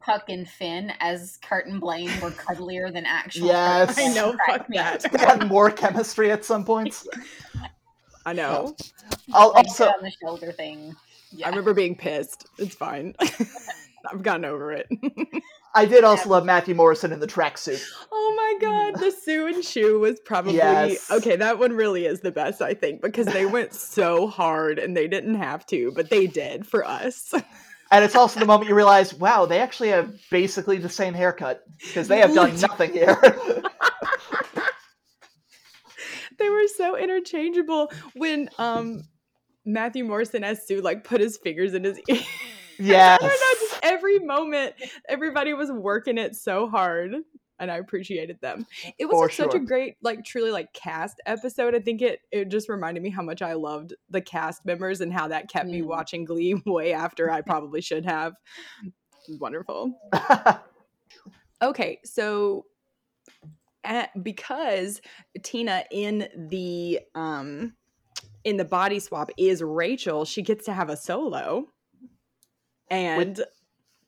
[0.00, 3.46] Puck and Finn as Kurt and Blaine were cuddlier than actual.
[3.48, 3.94] Yes.
[3.94, 5.10] Kurt I know, fuck that.
[5.10, 7.06] They had more chemistry at some points.
[8.26, 8.74] I know.
[9.32, 10.94] I'll Like, also, on the shoulder thing.
[11.30, 11.46] Yeah.
[11.46, 12.46] I remember being pissed.
[12.58, 13.14] It's fine.
[14.10, 14.86] I've gotten over it.
[15.74, 17.82] I did also love Matthew Morrison in the tracksuit.
[18.12, 21.10] oh my god, the Sue and Schue was probably Yes.
[21.10, 21.34] okay.
[21.36, 25.08] That one really is the best, I think, because they went so hard and they
[25.08, 27.34] didn't have to, but they did for us.
[27.94, 31.62] And it's also the moment you realize, wow, they actually have basically the same haircut
[31.78, 33.16] because they have done nothing here.
[36.40, 39.04] they were so interchangeable when um
[39.64, 42.18] Matthew Morrison as Sue like put his fingers in his ear.
[42.80, 43.22] yes.
[43.22, 44.74] I don't know, just every moment,
[45.08, 47.14] everybody was working it so hard,
[47.58, 48.66] and I appreciated them.
[48.98, 51.74] It was For like, such a great, like, truly like cast episode.
[51.74, 55.12] I think it it just reminded me how much I loved the cast members and
[55.12, 55.86] how that kept me Mm.
[55.86, 58.34] watching Glee way after I probably should have.
[59.40, 59.98] Wonderful.
[61.62, 62.66] Okay, so
[63.84, 65.00] uh, because
[65.42, 67.74] Tina in the um
[68.42, 71.66] in the body swap is Rachel, she gets to have a solo.
[72.90, 73.42] And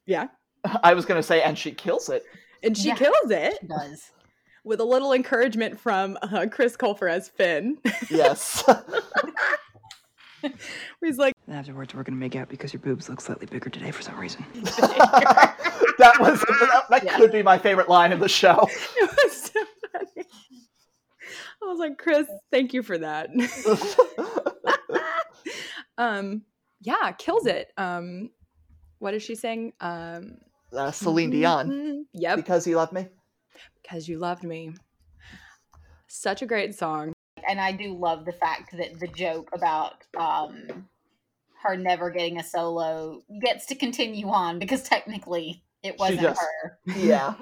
[0.05, 0.27] yeah,
[0.83, 2.25] I was gonna say, and she kills it.
[2.67, 2.97] And she Yeah.
[2.97, 4.11] kills it She does.
[4.65, 7.79] with a little encouragement from uh, Chris Colfer as Finn.
[8.11, 8.63] Yes.
[11.03, 13.91] He's like, And afterwards, we're gonna make out because your boobs look slightly bigger today
[13.91, 14.45] for some reason.
[14.55, 17.17] that was that, that Yeah.
[17.17, 18.69] could be my favorite line in the show.
[18.97, 20.27] it was so funny.
[21.63, 23.29] I was like, Chris, thank you for that.
[25.99, 26.43] um,
[26.83, 27.73] yeah, kills it.
[27.77, 28.31] Um,
[28.99, 29.73] what is she saying?
[29.81, 30.37] Um,
[30.73, 33.09] uh, Celine Dion, mhm, Yep, because you love me.
[33.83, 34.73] because you loved me.
[36.09, 37.13] Such a great song.
[37.49, 40.89] and I do love the fact that the joke about um
[41.63, 46.39] her never getting a solo gets to continue on because technically it wasn't does.
[46.39, 46.79] her.
[46.97, 47.35] Yeah.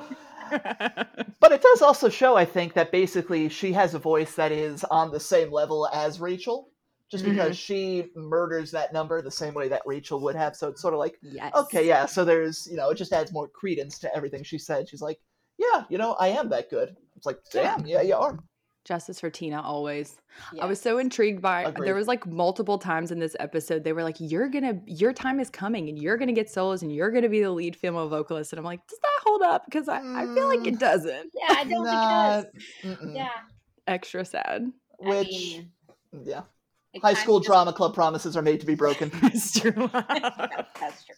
[1.41, 4.83] But it does also show, I think, that basically she has a voice that is
[4.85, 6.69] on the same level as Rachel,
[7.15, 7.37] just mm-hmm.
[7.37, 10.57] because she murders that number the same way that Rachel would have.
[10.57, 11.53] So it's sort of like, yes.
[11.55, 12.07] okay, yeah.
[12.07, 14.89] So there's, you know, it just adds more credence to everything she said.
[14.89, 15.21] She's like,
[15.57, 16.97] yeah, you know, I am that good.
[17.17, 18.37] It's like, damn, yeah, you are.
[18.85, 20.17] Justice for Tina always.
[20.53, 20.65] Yeah.
[20.65, 21.87] I was so intrigued by Agreed.
[21.87, 25.15] there was like multiple times in this episode they were like you're going to your
[25.15, 27.51] time is coming and you're going to get solos and you're going to be the
[27.51, 30.67] lead female vocalist and I'm like does that hold up because I, I feel like
[30.67, 30.79] it mm.
[30.81, 31.31] doesn't.
[31.33, 32.99] Yeah, I don't Nah, think it does.
[32.99, 33.17] mm-mm.
[33.17, 33.29] Yeah.
[33.87, 34.71] Extra sad.
[35.03, 35.71] I Which, mean,
[36.25, 36.43] yeah.
[36.95, 39.11] It High kinda school just- drama club promises are made to be broken.
[39.25, 39.73] It's true.
[39.93, 41.15] That's true.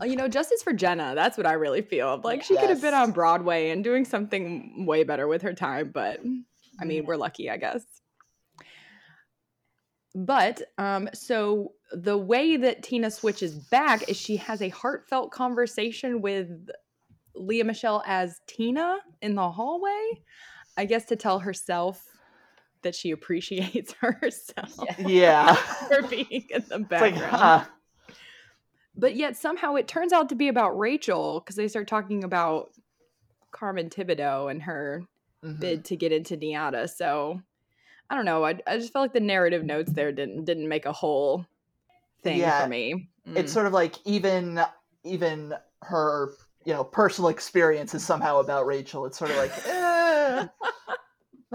[0.00, 1.14] Uh, you know, justice for Jenna.
[1.14, 2.20] That's what I really feel.
[2.22, 5.90] Like she could have been on Broadway and doing something way better with her time,
[5.94, 6.20] but
[6.80, 7.82] I mean, we're lucky, I guess.
[10.14, 16.20] But um so the way that Tina switches back is she has a heartfelt conversation
[16.20, 16.48] with
[17.34, 20.22] Lea Michele as Tina in the hallway,
[20.76, 22.02] I guess to tell herself
[22.82, 25.54] that she appreciates herself yeah.
[25.88, 27.64] for being in the It's like, background huh.
[28.96, 32.70] but yet somehow it turns out to be about Rachel because they start talking about
[33.50, 35.02] Carmen Tibideaux and her
[35.44, 35.60] Mhm.
[35.60, 36.88] bid to get into NYADA.
[36.88, 37.40] So
[38.08, 38.44] I don't know.
[38.44, 41.44] I, I just felt like the narrative notes there didn't didn't make a whole
[42.22, 43.08] thing Yeah, for me.
[43.26, 43.54] It's Mm.
[43.54, 44.60] sort of like even
[45.04, 46.32] even her,
[46.64, 49.04] you know, personal experience is somehow about Rachel.
[49.06, 50.46] It's sort of like, eh,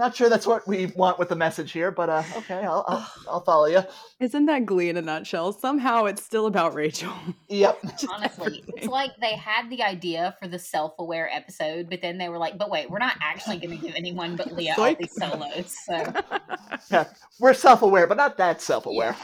[0.02, 3.12] not sure that's what we want with the message here, but uh, okay, I'll, I'll
[3.28, 3.82] I'll follow you.
[4.18, 5.52] Isn't that Glee in a nutshell?
[5.52, 7.12] Somehow it's still about Rachel.
[7.48, 7.78] Yep.
[7.82, 12.28] Just Honestly, it's like they had the idea for the self-aware episode, but then they
[12.28, 15.14] were like, "But wait, we're not actually going to give anyone but Lea all these
[15.14, 16.12] solos." So
[16.90, 17.04] Yeah.
[17.38, 19.16] We're self-aware, but not that self-aware.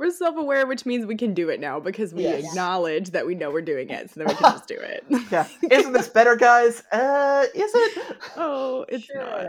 [0.00, 2.42] We're self-aware, which means we can do it now because we Yes.
[2.42, 5.04] acknowledge that we know we're doing it, so then we can just do it.
[5.30, 5.46] Yeah.
[5.70, 6.82] Isn't this better, guys?
[6.90, 8.16] Uh, is it?
[8.36, 9.46] oh, it's not.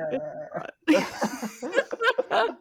[0.89, 1.63] It's
[2.29, 2.57] not.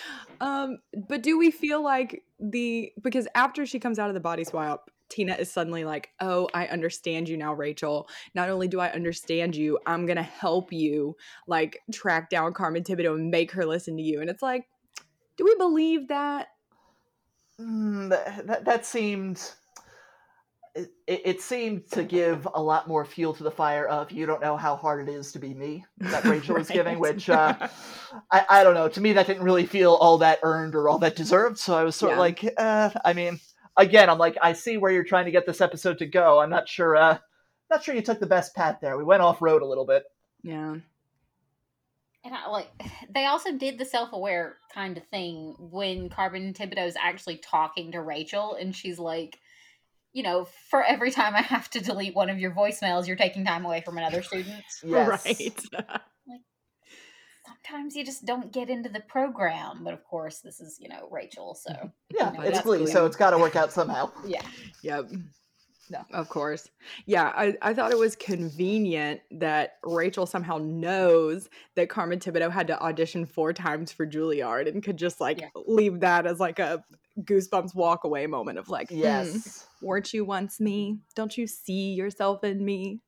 [0.42, 4.44] um, but do we feel like the because after she comes out of the body
[4.44, 8.06] swap, Tina is suddenly like, "Oh, I understand you now, Rachel.
[8.34, 13.14] Not only do I understand you, I'm gonna help you like track down Carmen Tibideaux
[13.14, 14.68] and make her listen to you." And it's like,
[15.38, 16.48] do we believe that?
[17.60, 19.52] Mm, that, that, that seemed
[20.74, 24.40] it, it seemed to give a lot more fuel to the fire of you don't
[24.40, 27.54] know how hard it is to be me that Rachel was giving, which uh,
[28.30, 28.88] I, I don't know.
[28.88, 31.58] To me, that didn't really feel all that earned or all that deserved.
[31.58, 33.40] So I was sort of like, uh, I mean,
[33.76, 36.40] again, I'm like, I see where you're trying to get this episode to go.
[36.40, 36.96] I'm not sure.
[36.96, 37.18] Uh,
[37.70, 38.96] not sure you took the best path there.
[38.96, 40.04] We went off road a little bit.
[40.42, 40.76] Yeah.
[42.24, 42.70] And I, like
[43.14, 48.00] they also did the self-aware kind of thing when Carmen Tibideaux is actually talking to
[48.00, 49.38] Rachel, and she's like,
[50.12, 53.44] you know, for every time I have to delete one of your voicemails, you're taking
[53.44, 54.64] time away from another student.
[54.84, 55.24] Yes.
[55.24, 55.60] Right.
[57.46, 61.08] Sometimes you just don't get into the program, but of course, this is you know
[61.10, 61.86] Rachel, so mm-hmm.
[62.10, 62.92] Yeah, you know, it's that's Glee, Glee.
[62.92, 64.10] so it's got to work out somehow.
[64.26, 64.42] yeah.
[64.82, 65.10] Yep.
[65.90, 66.04] No.
[66.12, 66.70] Of course.
[67.06, 72.68] Yeah, I, I thought it was convenient that Rachel somehow knows that Carmen Tibideaux had
[72.68, 75.48] to audition four times for Juilliard and could just like Yeah.
[75.66, 76.84] leave that as like a
[77.22, 81.00] goosebumps walk away moment of like, "Hmm, Yes, weren't you once me?
[81.16, 83.00] Don't you see yourself in me?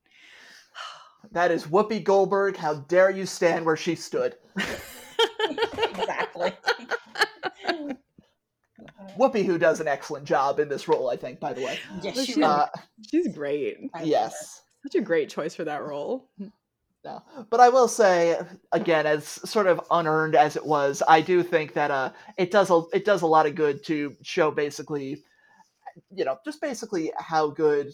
[1.31, 2.57] that is Whoopi Goldberg.
[2.57, 4.35] How dare you stand where she stood?
[5.49, 6.51] exactly.
[9.17, 11.39] Whoopi, who does an excellent job in this role, I think.
[11.39, 12.65] By the way, Yes, But she she- uh,
[13.09, 13.77] She's great.
[13.93, 14.61] I yes.
[14.83, 16.29] Such a great choice for that role.
[17.05, 17.21] No.
[17.49, 18.37] But I will say
[18.71, 22.69] again, as sort of unearned as it was, I do think that uh, it does
[22.69, 25.23] a it does a lot of good to show basically,
[26.13, 27.91] you know, just basically how good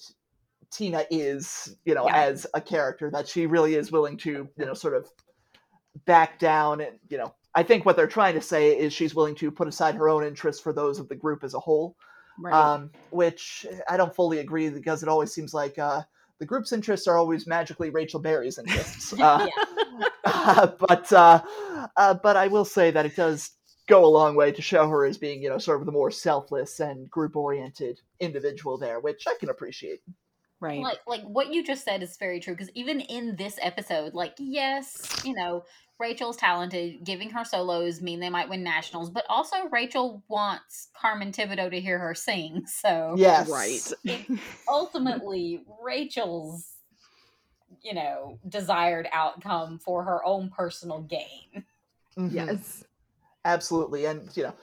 [0.71, 2.17] Tina is, you know, Yeah.
[2.23, 5.07] as a character that she really is willing to, you know, sort of
[6.05, 9.35] back down and, you know, I think what they're trying to say is she's willing
[9.35, 11.95] to put aside her own interests for those of the group as a whole.
[12.41, 12.53] Right.
[12.53, 16.03] Um, which I don't fully agree because it always seems like uh,
[16.39, 19.13] the group's interests are always magically Rachel Berry's interests.
[20.23, 21.41] Uh, but uh,
[21.97, 23.51] uh, but I will say that it does
[23.87, 26.11] go a long way to show her as being, you know, sort of the more
[26.11, 30.01] selfless and group oriented individual there, which I can appreciate.
[30.61, 30.81] Right.
[30.81, 34.33] like like what you just said is very true because even in this episode like
[34.37, 35.63] yes you know
[35.99, 41.31] rachel's talented giving her solos mean they might win nationals but also rachel wants carmen
[41.31, 43.49] tibideaux to hear her sing so Yes.
[43.49, 44.19] Right.
[44.67, 46.65] ultimately rachel's
[47.81, 51.63] you know desired outcome for her own personal gain
[52.17, 52.33] Mhm.
[52.33, 52.83] Yes.
[53.45, 54.53] absolutely and you know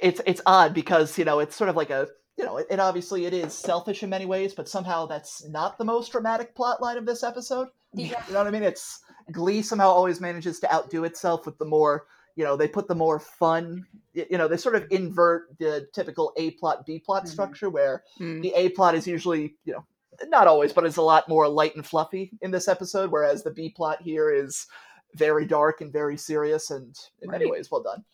[0.00, 3.26] it's it's odd because you know it's sort of like a you know it, obviously
[3.26, 6.96] it is selfish in many ways but somehow that's not the most dramatic plot line
[6.98, 8.22] of this episode Yeah.
[8.26, 9.00] you know what i mean it's
[9.32, 12.94] glee somehow always manages to outdo itself with the more you know they put the
[12.94, 17.28] more fun you know they sort of invert the typical a plot b plot Mhm.
[17.28, 18.42] structure where Mm.
[18.42, 19.84] the a plot is usually you know
[20.28, 23.50] not always but it's a lot more light and fluffy in this episode whereas the
[23.50, 24.66] b plot here is
[25.14, 28.04] very dark and very serious and in many ways well done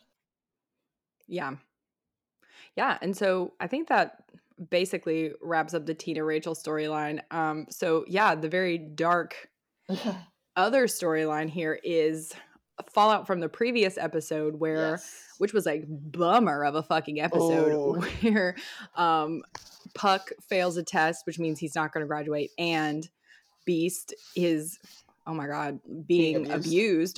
[1.27, 1.55] Yeah.
[2.77, 2.99] Yeah.
[3.03, 4.23] And so I think that
[4.71, 7.21] basically wraps up the Tina Rachel storyline.
[7.31, 9.49] Um, so yeah, the very dark
[10.57, 12.33] other storyline here is
[12.93, 15.25] fallout from the previous episode where Yes.
[15.39, 18.01] which was like bummer of a fucking episode Oh.
[18.23, 18.55] where
[18.97, 19.43] um
[19.95, 23.09] Puck fails a test, which means he's not going to graduate, and
[23.69, 24.79] Beiste is
[25.27, 26.67] oh my god being, abused.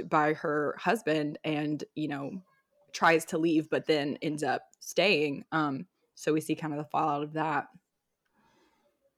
[0.00, 0.08] abused.
[0.08, 2.42] by her husband, and you know
[2.92, 5.44] tries to leave, but then ends up staying.
[5.52, 7.66] Um, so we see kind of the fallout of that.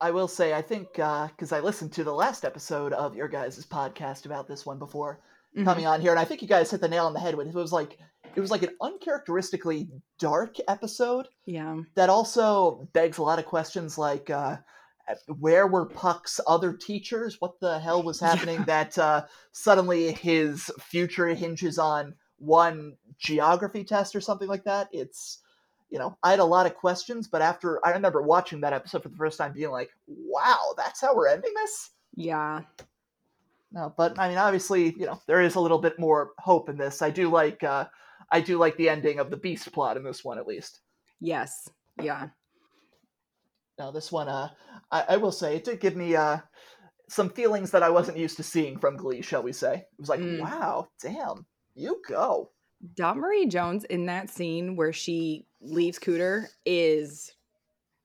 [0.00, 3.64] I will say, I think because I listened to the last episode of your guys'
[3.66, 5.20] podcast about this one before
[5.56, 5.64] Mhm.
[5.64, 7.46] coming on here, and I think you guys hit the nail on the head with
[7.46, 7.50] it.
[7.50, 7.98] It was like
[8.34, 13.96] it was like an uncharacteristically dark episode Yeah, that also begs a lot of questions,
[13.96, 14.56] like uh,
[15.38, 17.40] where were Puck's other teachers?
[17.40, 18.18] What the hell was
[18.58, 24.88] happening that uh, suddenly his future hinges on one geography test or something like that?
[24.92, 25.40] It's
[25.90, 29.03] you know, I had a lot of questions, but after I remember watching that episode
[29.05, 32.62] for the first time, being like, "Wow, that's how we're ending this." yeah,
[33.70, 36.77] No, but I mean, obviously, you know, there is a little bit more hope in
[36.79, 37.03] this.
[37.03, 37.87] I do like, uh,
[38.31, 40.81] I do like the ending of the Beiste plot in this one, at least.
[41.20, 41.68] yes,
[42.03, 42.29] yeah,
[43.79, 44.51] Now, this one, uh,
[44.90, 46.38] I, I will say, it did give me uh,
[47.09, 49.23] some feelings that I wasn't used to seeing from Glee.
[49.23, 49.75] Shall we say?
[49.75, 50.40] It was like, Mm.
[50.40, 52.50] wow, damn, you go.
[52.94, 57.32] Dot-Marie Jones in that scene where she leaves Cooter is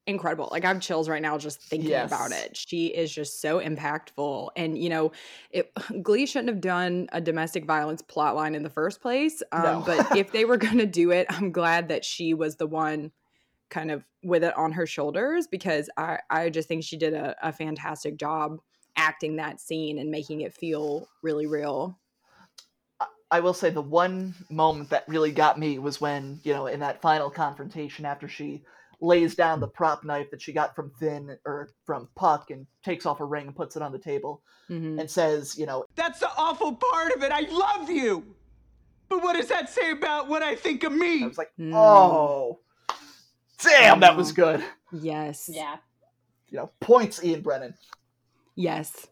[0.08, 0.50] incredible.
[0.52, 2.58] Like I have chills right now just thinking about it.
[2.58, 4.50] She is just so impactful.
[4.56, 5.12] And you know,
[5.52, 9.44] it, Glee shouldn't have done a domestic violence plot line in the first place.
[9.52, 9.84] Um, No.
[9.86, 13.12] but if they were gonna do it, I'm glad that she was the one
[13.70, 17.36] kind of with it on her shoulders because I, I just think she did a,
[17.48, 18.58] a fantastic job
[18.98, 22.00] acting that scene and making it feel really real.
[23.32, 26.80] I will say the one moment that really got me was when, you know, in
[26.80, 28.64] that final confrontation after she
[29.02, 33.06] lays down the prop knife that she got from Finn or from Puck and takes
[33.06, 35.00] off her ring and puts it on the table Mhm.
[35.00, 37.32] and says, you know, That's the awful part of it.
[37.32, 38.36] I love you.
[39.08, 41.24] But what does that say about what I think of me?
[41.24, 41.74] I was like, Mm.
[41.74, 42.60] oh,
[43.64, 44.64] damn, that was good.
[44.92, 45.50] Yes.
[45.52, 45.78] yeah
[46.50, 47.76] You know, points Ian Brennan.
[48.56, 49.08] Yes.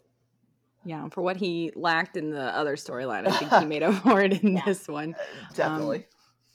[0.87, 4.21] Yeah, for what he lacked in the other storyline, I think he made up for
[4.21, 4.63] it in Yeah.
[4.65, 5.15] this one
[5.53, 6.05] Definitely.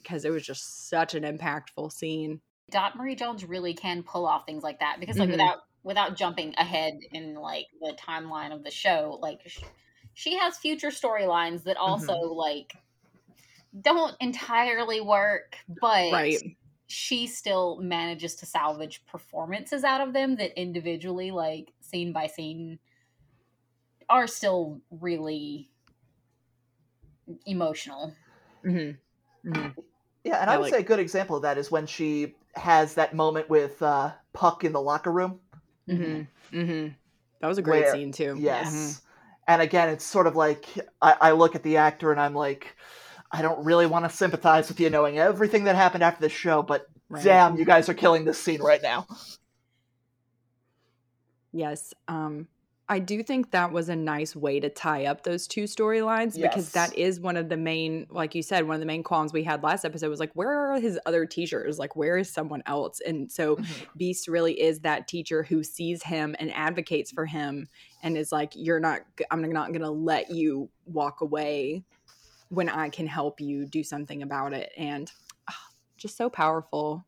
[0.01, 2.41] because it was just such an impactful scene.
[2.71, 5.33] Dot-Marie Jones really can pull off things like that because like Mhm.
[5.33, 9.59] without without jumping ahead in like the timeline of the show, like sh-
[10.15, 12.73] she has future storylines that also like
[13.79, 16.41] don't entirely work, but Right.
[16.87, 22.79] she still manages to salvage performances out of them that individually, like scene by scene,
[24.09, 25.69] are still really
[27.45, 28.13] emotional.
[28.65, 29.51] Mm-hmm.
[29.51, 29.79] Mm-hmm.
[30.23, 32.35] Yeah, and I, I would like- say a good example of that is when she
[32.55, 35.39] has that moment with uh, Puck in the locker room.
[35.89, 36.57] Mm-hmm.
[36.57, 36.87] Mm-hmm.
[37.41, 38.35] That was a great Where- scene too.
[38.39, 38.69] Yes.
[38.73, 39.01] Mhm.
[39.45, 40.65] And again, it's sort of like
[41.01, 42.77] I, I look at the actor and I'm like,
[43.29, 46.61] I don't really want to sympathize with you knowing everything that happened after the show,
[46.61, 47.23] but Right.
[47.23, 49.05] damn, you guys are killing this scene right now.
[51.51, 51.93] Yes.
[52.07, 52.47] Um,
[52.89, 56.71] I do think that was a nice way to tie up those two storylines because
[56.73, 59.43] that is one of the main, like you said, one of the main qualms we
[59.43, 61.79] had last episode was like, where are his other teachers?
[61.79, 62.99] Like, where is someone else?
[62.99, 63.87] And so Mhm.
[63.99, 67.69] Beiste really is that teacher who sees him and advocates for him
[68.03, 71.85] and is like, you're not, I'm not going to let you walk away
[72.49, 74.71] when I can help you do something about it.
[74.77, 75.09] And
[75.49, 75.67] ah,
[75.97, 77.05] just so powerful.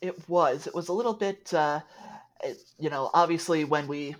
[0.00, 0.68] It was.
[0.68, 1.80] It was a little bit, uh,
[2.44, 4.14] it- you know, obviously when we,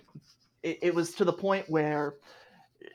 [0.67, 2.15] it, it was to the point where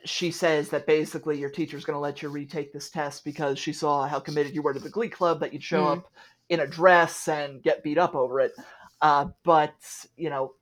[0.05, 3.73] she says that basically your teacher's going to let you retake this test because she
[3.73, 5.93] saw how committed you were to the Glee Club, that you'd show Mm.
[5.93, 6.13] up
[6.49, 8.53] in a dress and get beat up over it.
[9.01, 9.75] Uh, but,
[10.17, 10.55] you know,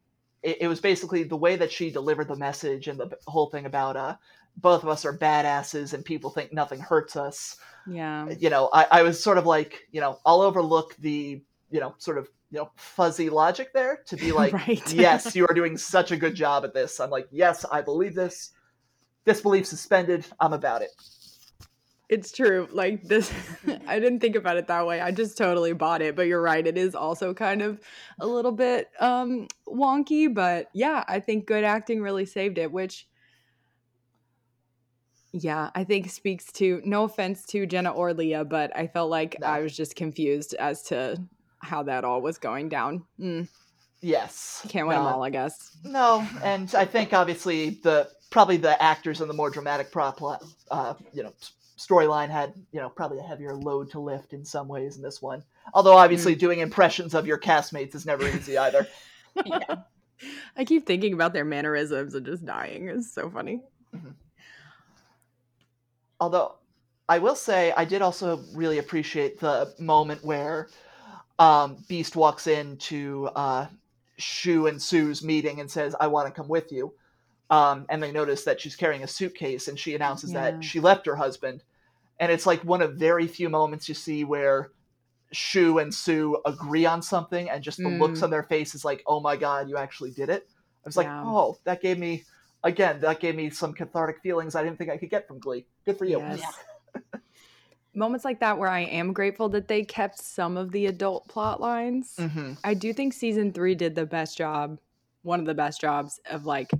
[0.43, 3.67] it, it was basically the way that she delivered the message and the whole thing
[3.67, 4.17] about uh,
[4.57, 7.57] both of us are badasses and people think nothing hurts us
[7.87, 8.29] Yeah.
[8.39, 11.95] you know, I, I was sort of like, you know, I'll overlook the, you know,
[11.99, 14.93] sort of, you know, fuzzy logic there to be like, Right.
[14.95, 17.01] yes, you are doing such a good job at this.
[17.01, 18.51] I'm like, yes, I believe this.
[19.27, 20.27] Disbelief suspended.
[20.41, 20.91] I'm about it.
[22.09, 22.66] It's true.
[22.73, 23.33] Like this,
[23.87, 25.01] I didn't think about it that way.
[25.01, 26.16] I just totally bought it.
[26.16, 26.66] But you're right.
[26.66, 27.81] It is also kind of
[28.18, 30.33] a little bit um wonky.
[30.33, 33.07] But yeah, I think good acting really saved it, which,
[35.33, 39.37] yeah, I think speaks to no offense to Jenna or Lea, but I felt like
[39.41, 39.47] No.
[39.47, 41.23] I was just confused as to
[41.61, 43.05] how that all was going down.
[43.19, 43.49] Mm,
[44.03, 44.65] Yes.
[44.69, 45.77] can't win them Uh, all, I guess.
[45.85, 50.21] No, and I think obviously the probably the actors in the more dramatic prop,
[50.71, 51.33] uh, you know,
[51.79, 55.21] storyline had you know probably a heavier load to lift in some ways in this
[55.21, 55.43] one.
[55.75, 58.87] Although obviously doing impressions of your castmates is never easy either.
[59.47, 59.77] yeah.
[60.57, 62.89] I keep thinking about their mannerisms and just dying.
[62.89, 63.63] It's so funny.
[66.19, 66.57] Although
[67.09, 70.69] I will say I did also really appreciate the moment where
[71.41, 73.66] um, Beiste walks into uh,
[74.18, 76.93] Schue and Sue's meeting and says, "I want to come with you,"
[77.49, 80.53] um, and they notice that she's carrying a suitcase, and she announces Yeah.
[80.53, 81.62] that she left her husband,
[82.20, 84.70] and it's like one of very few moments you see where
[85.32, 88.24] Schue and Sue agree on something, and just the looks Mm.
[88.24, 90.47] on their face is like, "Oh my god, you actually did it!"
[90.84, 91.22] I was like, Yeah.
[91.24, 92.24] "Oh, that gave me."
[92.62, 95.64] Again, that gave me some cathartic feelings I didn't think I could get from Glee.
[95.86, 96.18] Good for you.
[96.18, 96.43] Yes.
[97.95, 101.61] Moments like that where I am grateful that they kept some of the adult plot
[101.61, 102.14] lines.
[102.16, 104.78] hmm I do think season three did the best job,
[105.22, 106.70] one of the best jobs of like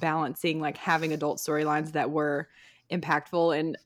[0.00, 2.48] balancing, like having adult storylines that were
[2.90, 3.76] impactful and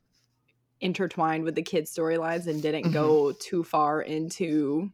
[0.80, 2.92] intertwined with the kids' storylines and didn't Mhm.
[2.92, 4.92] go too far into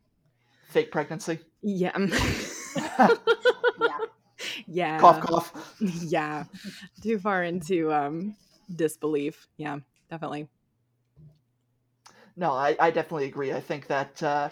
[0.70, 1.38] Fake pregnancy.
[1.62, 1.96] yeah.
[1.98, 3.08] Yeah.
[4.66, 5.00] yeah.
[5.00, 5.76] Cough, cough.
[5.80, 6.44] yeah.
[7.02, 8.36] Too far into um
[8.74, 9.46] disbelief.
[9.58, 9.78] Yeah,
[10.10, 10.48] definitely.
[12.36, 13.52] No, I, I definitely agree.
[13.52, 14.50] I think that uh,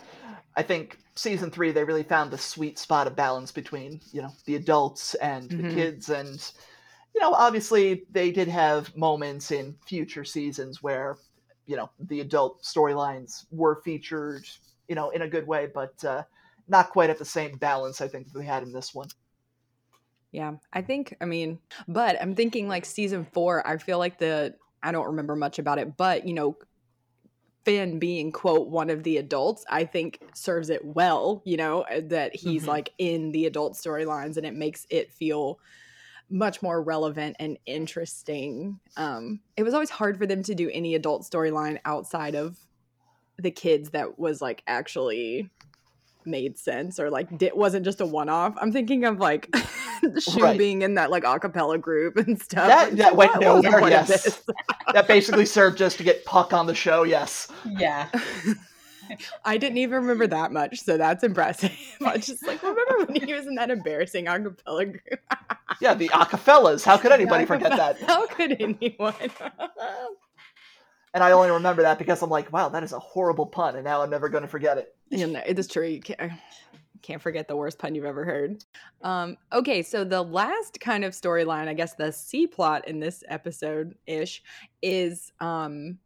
[0.56, 4.32] I think season three they really found the sweet spot of balance between you know
[4.46, 5.62] the adults and the Mhm.
[5.64, 6.40] kids, and
[7.14, 11.18] you know obviously they did have moments in future seasons where
[11.66, 14.44] you know the adult storylines were featured
[14.88, 16.24] you know in a good way, but uh,
[16.68, 19.08] not quite at the same balance I think that they had in this one.
[20.30, 24.54] Yeah, I think, I mean, but I'm thinking like season four, I feel like the,
[24.82, 26.56] I don't remember much about it, but you know,
[27.64, 32.00] Finn being, quote, one of the adults, I think serves it well, you know, uh,
[32.06, 32.68] that he's Mhm.
[32.68, 35.60] like in the adult storylines and it makes it feel
[36.28, 38.80] much more relevant and interesting.
[38.96, 42.58] Um, it was always hard for them to do any adult storyline outside of
[43.38, 45.50] the kids that was like actually
[46.24, 48.54] made sense or like did, wasn't just a one-off.
[48.60, 49.54] I'm thinking of like
[50.16, 50.58] Schue Right.
[50.58, 52.66] being in that like a cappella group and stuff.
[52.66, 53.88] That that went what nowhere.
[53.90, 54.42] Yes,
[54.92, 57.02] that basically served just to get Puck on the show.
[57.04, 57.48] Yes.
[57.66, 58.08] Yeah.
[59.44, 61.72] I didn't even remember that much, so that's impressive.
[62.04, 65.20] I was just like, remember when he was in that embarrassing a cappella group?
[65.80, 66.84] Yeah, the Acafellas.
[66.84, 68.00] How could anybody forget that?
[68.00, 69.14] How could anyone?
[71.14, 73.84] And I only remember that because I'm like, wow, that is a horrible pun, and
[73.84, 74.94] now I'm never going to forget it.
[75.10, 75.86] you know, it is true.
[75.86, 76.32] You can't,
[77.02, 78.64] can't forget the worst pun you've ever heard.
[79.02, 83.24] Um, okay, so the last kind of storyline, I guess the C plot in this
[83.28, 84.42] episode ish,
[84.80, 85.98] is um,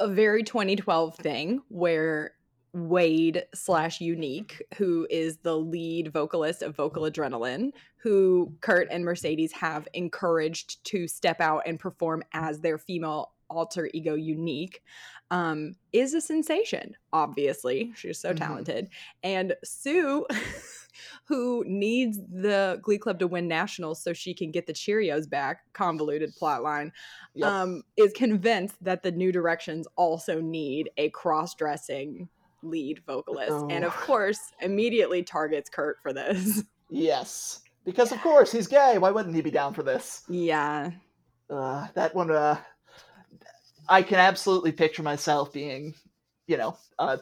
[0.00, 2.32] a very 2012 thing where
[2.74, 9.52] Wade slash Unique, who is the lead vocalist of Vocal Adrenaline, who Kurt and Mercedes
[9.52, 14.82] have encouraged to step out and perform as their female alter ego Unique,
[15.30, 16.94] um, is a sensation.
[17.12, 18.38] Obviously, she's so Mhm.
[18.38, 18.88] talented,
[19.22, 20.26] and Sue.
[21.24, 25.60] Who needs the Glee Club to win nationals so she can get the Cheerios back?
[25.72, 26.92] Convoluted plot line
[27.34, 27.48] Yep.
[27.48, 32.28] um, is convinced that the New Directions also need a cross dressing
[32.62, 33.52] lead vocalist.
[33.70, 34.04] And of Oh.
[34.04, 36.62] course, immediately targets Kurt for this.
[36.90, 37.60] yes.
[37.84, 38.98] because of course he's gay.
[38.98, 40.22] Why wouldn't he be down for this?
[40.28, 40.90] Yeah.
[41.50, 42.60] Uh, that one, uh,
[43.88, 45.94] I can absolutely picture myself being,
[46.46, 47.18] you know, uh,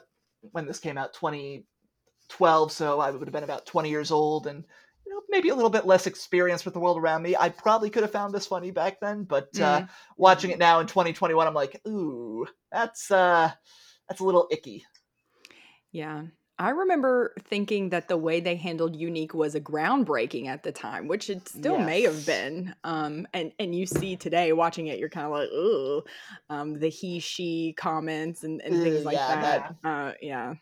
[0.52, 4.64] when this came out, 2012, so I would have been about 20 years old and,
[5.06, 7.36] you know, maybe a little bit less experience with the world around me.
[7.36, 9.88] I probably could have found this funny back then, but uh, Mm.
[10.16, 13.50] watching it now in 2021, I'm like, ooh, that's uh,
[14.08, 14.84] that's a little icky.
[15.92, 16.24] Yeah.
[16.60, 21.08] I remember thinking that the way they handled Unique was a groundbreaking at the time,
[21.08, 22.74] which it still may have been.
[22.84, 26.02] Um, and and you see today watching it, you're kind of like, oh,
[26.50, 29.88] um, the he she comments and, and things like yeah, that.
[29.88, 30.54] Uh, yeah,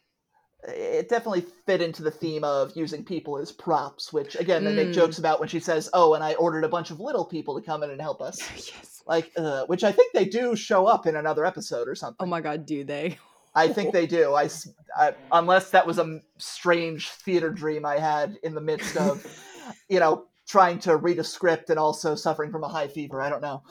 [0.69, 4.91] it definitely fit into the theme of using people as props, which again they make
[4.91, 4.95] Mm.
[4.95, 7.67] jokes about when she says, "Oh, and I ordered a bunch of little people to
[7.67, 9.03] come in and help us." yes.
[9.05, 12.25] Like, uh, which I think they do show up in another episode or something.
[12.25, 13.19] Oh my God, do they?
[13.59, 14.35] I think they do.
[14.35, 14.49] I,
[14.97, 19.25] I- unless that was a strange theater dream I had in the midst of,
[19.89, 23.21] you know, trying to read a script and also suffering from a high fever.
[23.21, 23.63] I don't know.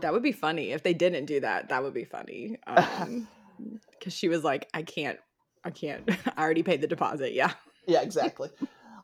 [0.00, 1.68] That would be funny if they didn't do that.
[1.68, 2.58] That would be funny.
[2.66, 3.28] Um,
[3.90, 5.18] because she was like, I can't,
[5.64, 6.08] I can't.
[6.36, 7.32] I already paid the deposit.
[7.32, 7.52] Yeah.
[7.86, 8.50] Yeah, exactly.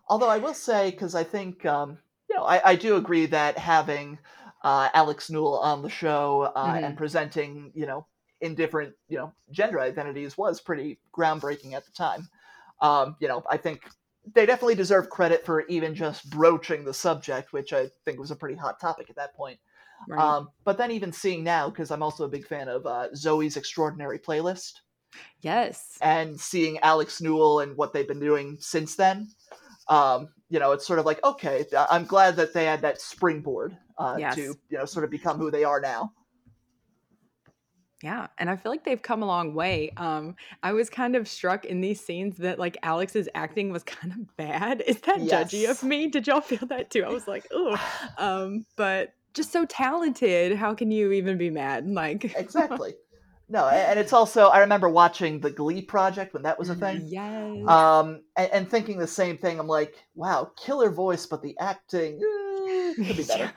[0.09, 1.97] Although I will say, because I think, um,
[2.29, 4.19] you know, I, I do agree that having
[4.63, 8.07] uh, Alex Newell on the show uh, and presenting, you know,
[8.43, 12.29] in different, you know, gender identities was pretty groundbreaking at the time.
[12.81, 13.83] Um, you know, I think
[14.35, 18.37] they definitely deserve credit for even just broaching the subject, which I think was a
[18.37, 19.59] pretty hot topic at that point.
[20.09, 20.21] Right.
[20.21, 23.57] Um, but then even seeing now, because I'm also a big fan of uh, Zoey's
[23.57, 24.73] Extraordinary Playlist,
[25.41, 25.97] yes.
[26.03, 29.29] and seeing Alex Newell and what they've been doing since then,
[29.89, 33.77] um, you know, it's sort of like okay, I'm glad that they had that springboard
[33.99, 34.35] uh, Yes.
[34.35, 36.13] to you know sort of become who they are now.
[38.03, 39.93] Yeah, and I feel like they've come a long way.
[39.97, 44.13] Um, I was kind of struck in these scenes that like Alex's acting was kind
[44.13, 44.83] of bad.
[44.87, 46.09] Is that judgy of me?
[46.09, 47.05] Did y'all feel that too?
[47.05, 47.81] I was like, oh,
[48.19, 50.57] um, but just so talented.
[50.57, 51.87] How can you even be mad?
[51.89, 52.95] Like, Exactly.
[53.49, 57.03] no, and it's also I remember watching the Glee project when that was a thing.
[57.07, 59.61] yes, Um, and, and thinking the same thing.
[59.61, 63.53] I'm like, wow, killer voice, but the acting eh, could be better.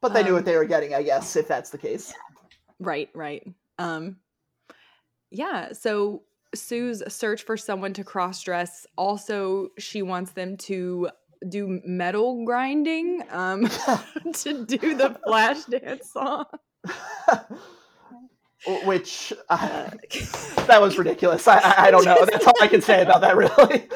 [0.00, 2.12] But they knew Um, what they were getting, I guess, if that's the case.
[2.78, 3.46] right, right.
[3.78, 4.16] Um,
[5.30, 5.72] yeah.
[5.72, 6.22] So
[6.54, 8.86] Sue's search for someone to cross dress.
[8.96, 11.08] Also, she wants them to
[11.48, 13.68] do metal grinding um,
[14.34, 16.44] to do the flash dance song.
[18.84, 19.90] Which uh,
[20.66, 21.48] that was ridiculous.
[21.48, 22.26] I, I, I don't know.
[22.26, 23.88] That's all I can say about that, really.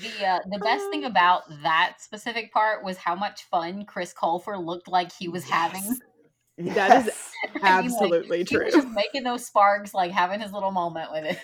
[0.00, 4.62] The uh, the best thing about that specific part was how much fun Chris Colfer
[4.62, 5.82] looked like he was having.
[6.58, 7.32] That is Yes.
[7.54, 8.64] Like, absolutely he true.
[8.64, 11.38] was just making those sparks, like having his little moment with it.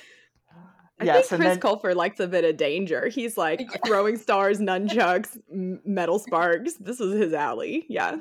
[1.00, 3.08] I Yes, think Chris then- Colfer likes a bit of danger.
[3.08, 6.74] He's like throwing stars, nunchucks, metal sparks.
[6.74, 7.84] This is his alley.
[7.88, 8.18] Yeah.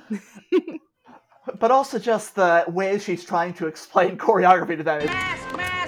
[1.60, 5.02] but also just the way she's trying to explain choreography to them.
[5.02, 5.81] is- Mask, mask,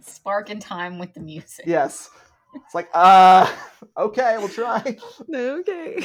[0.00, 1.64] Spark in time with the music.
[1.66, 2.08] Yes.
[2.54, 3.50] It's like, uh,
[3.96, 4.96] okay, we'll try.
[5.34, 5.96] okay.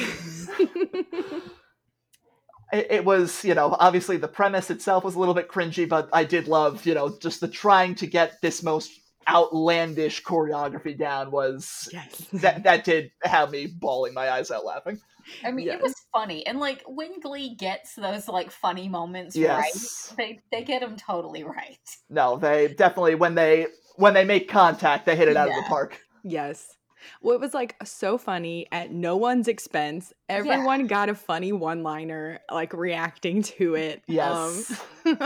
[2.72, 6.08] It, it was, you know, obviously the premise itself was a little bit cringy, but
[6.12, 8.90] I did love, you know, just the trying to get this most
[9.28, 12.26] outlandish choreography down was yes.
[12.32, 15.00] that that did have me bawling my eyes out laughing.
[15.44, 15.76] I mean, Yes.
[15.76, 20.10] it was funny, and like when Glee gets those like funny moments Yes.
[20.10, 21.78] right, they they get them totally right.
[22.08, 23.66] No, they definitely when they
[23.96, 26.00] when they make contact, they hit it out of the park.
[26.22, 26.76] Yes.
[27.22, 30.12] Well, it was like so funny at no one's expense.
[30.28, 34.02] Everyone got a funny one liner, like reacting to it.
[34.06, 34.80] Yes.
[35.04, 35.18] Um,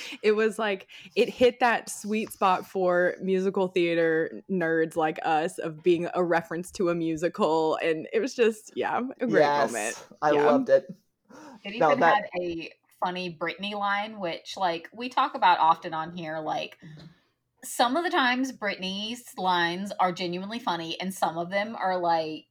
[0.22, 5.82] it was like it hit that sweet spot for musical theater nerds like us of
[5.82, 7.76] being a reference to a musical.
[7.82, 10.04] And it was just, yeah, a great yes, moment.
[10.22, 10.42] I Yeah.
[10.44, 10.86] loved it.
[11.64, 12.72] It No, even that- had a
[13.04, 16.38] funny Brittany line, which like we talk about often on here.
[16.38, 16.78] Like
[17.64, 22.46] some of the times Brittany's lines are genuinely funny, and some of them are like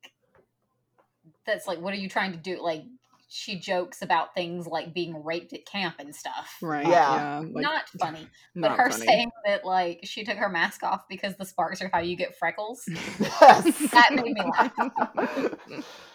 [1.45, 2.61] that's like, what are you trying to do?
[2.61, 2.83] Like
[3.29, 6.57] she jokes about things like being raped at camp and stuff.
[6.61, 6.87] Right.
[6.87, 7.43] Yeah.
[7.51, 8.27] like, not funny.
[8.55, 9.05] But not her funny.
[9.05, 12.37] saying that like she took her mask off because the sparks are how you get
[12.37, 12.87] freckles.
[13.19, 13.91] Yes.
[13.91, 15.85] That made me laugh.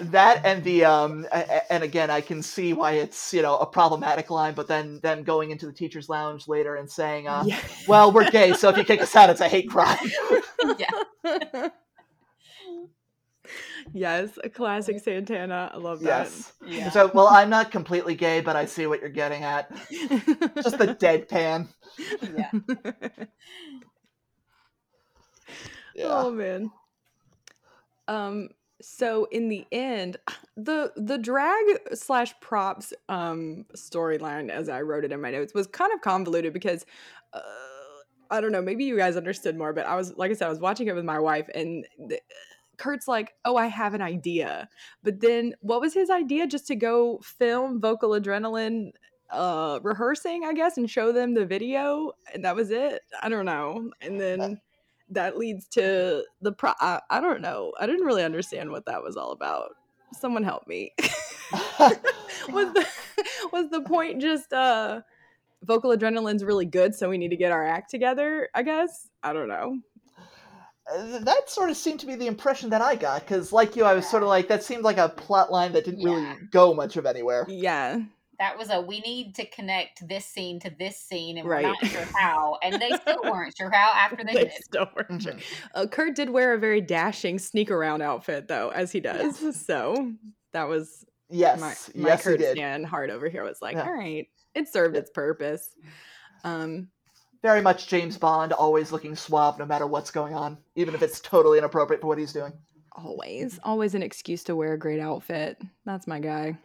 [0.00, 3.56] that and the um a- a- and again i can see why it's you know
[3.58, 7.42] a problematic line but then them going into the teachers lounge later and saying uh
[7.46, 7.58] Yeah.
[7.88, 9.98] well we're gay so if you kick us out it's a hate crime
[10.78, 11.68] yeah.
[13.92, 15.70] yes, a classic Santana.
[15.74, 16.06] I love that.
[16.24, 16.52] Yes.
[16.64, 16.90] Yeah.
[16.90, 19.70] So, well, I'm not completely gay, but I see what you're getting at.
[19.90, 21.68] Just the deadpan.
[22.36, 22.50] yeah.
[25.94, 26.06] Yeah.
[26.08, 26.70] Oh man.
[28.08, 28.48] Um
[28.82, 30.18] so in the end,
[30.56, 31.64] the the drag
[31.94, 36.52] slash props um storyline as I wrote it in my notes was kind of convoluted
[36.52, 36.84] because
[37.32, 37.40] uh,
[38.30, 40.50] I don't know, maybe you guys understood more, but I was like I said, I
[40.50, 42.20] was watching it with my wife and the,
[42.78, 44.68] Kurt's like, "Oh, I have an idea."
[45.04, 48.92] But then what was his idea just to go film vocal adrenaline
[49.30, 53.02] uh rehearsing, I guess, and show them the video and that was it.
[53.22, 53.90] I don't know.
[54.00, 54.60] And then
[55.14, 57.72] that leads to the pro I, I don't know.
[57.78, 59.70] I didn't really understand what that was all about.
[60.12, 60.92] Someone help me.
[61.78, 61.98] was
[62.48, 62.86] the
[63.52, 65.00] was the point just uh
[65.62, 69.08] vocal adrenaline's really good so we need to get our act together, I guess?
[69.22, 69.78] I don't know.
[70.92, 73.84] Uh, that sort of seemed to be the impression that I got, because like you,
[73.84, 76.74] I was sort of like that seemed like a plot line that didn't really go
[76.74, 77.46] much of anywhere.
[77.48, 78.00] Yeah.
[78.42, 81.62] That was a we need to connect this scene to this scene, and Right.
[81.64, 82.58] we're not sure how.
[82.60, 84.64] And they still weren't sure how after they, They did.
[84.64, 85.34] still weren't sure.
[85.34, 85.42] Mhm.
[85.76, 89.38] Uh, Kurt did wear a very dashing sneak around outfit though, as he does.
[89.64, 90.12] So
[90.52, 91.68] that was Yes, my,
[92.02, 92.56] my yes, he Kurt did.
[92.56, 93.84] Stan heart over here was like, Yeah.
[93.86, 94.26] all right,
[94.56, 95.70] it served its purpose.
[96.42, 96.88] Um,
[97.42, 101.20] Very much James Bond, always looking suave no matter what's going on, even if it's
[101.20, 102.52] totally inappropriate for what he's doing.
[102.96, 105.58] always, always an excuse to wear a great outfit.
[105.86, 106.58] That's my guy.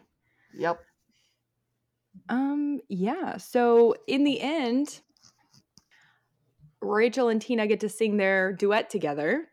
[0.55, 0.81] Yep.
[2.29, 3.37] Um, yeah.
[3.37, 5.01] So in the end,
[6.81, 9.47] Rachel and Tina get to sing their duet together.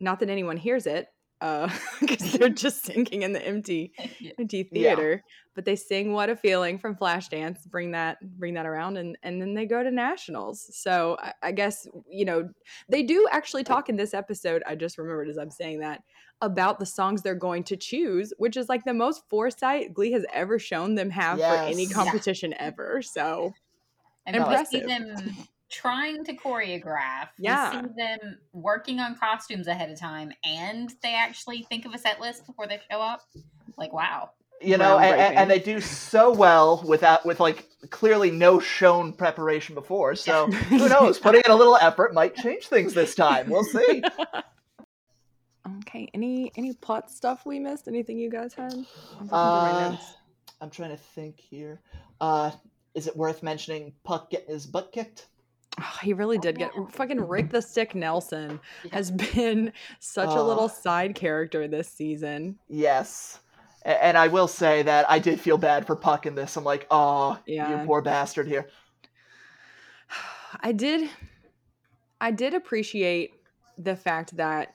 [0.00, 1.08] Not that anyone hears it,
[1.40, 1.68] uh,
[2.00, 3.92] because they're just singing in the empty,
[4.38, 4.94] empty Yeah.
[4.94, 5.22] theater.
[5.54, 7.66] But they sing "What a Feeling" from Flashdance.
[7.66, 10.68] Bring that, bring that around, and and then they go to nationals.
[10.72, 12.48] So I, I guess you know
[12.88, 14.62] they do actually talk in this episode.
[14.66, 16.02] I just remembered as I'm saying that
[16.40, 20.24] about the songs they're going to choose, which is like the most foresight Glee has
[20.32, 21.90] ever shown them have for any Yes.
[21.90, 21.94] Yeah.
[22.04, 23.02] competition ever.
[23.02, 23.52] So
[24.24, 24.68] And Impressive.
[24.72, 25.36] we see them
[25.70, 27.28] trying to choreograph.
[27.38, 27.70] Yeah.
[27.70, 31.98] We see them working on costumes ahead of time, and they actually think of a
[31.98, 33.22] set list before they show up.
[33.76, 34.30] Like, wow.
[34.60, 39.74] You know, and, and- they do so well without with like clearly no shown preparation
[39.74, 40.16] before.
[40.16, 41.18] So who knows?
[41.18, 43.48] Putting in a little effort might change things this time.
[43.50, 44.02] We'll see.
[45.80, 47.86] okay, any any plot stuff we missed?
[47.86, 48.72] Anything you guys had?
[48.72, 49.96] I'm looking through my Uh.
[50.60, 51.80] I'm trying to think here.
[52.20, 52.50] Uh,
[52.94, 55.28] is it worth mentioning Puck getting his butt kicked?
[55.80, 58.60] Oh, he really oh, did get fucking Rick the Stick Nelson
[58.92, 60.46] has been such a Oh.
[60.46, 62.58] little side character this season.
[62.68, 63.40] Yes.
[63.84, 66.56] And I will say that I did feel bad for Puck in this.
[66.56, 67.80] I'm like, oh, Yeah.
[67.80, 68.68] you poor bastard here.
[70.60, 71.08] I did
[72.20, 73.32] I did appreciate
[73.76, 74.74] the fact that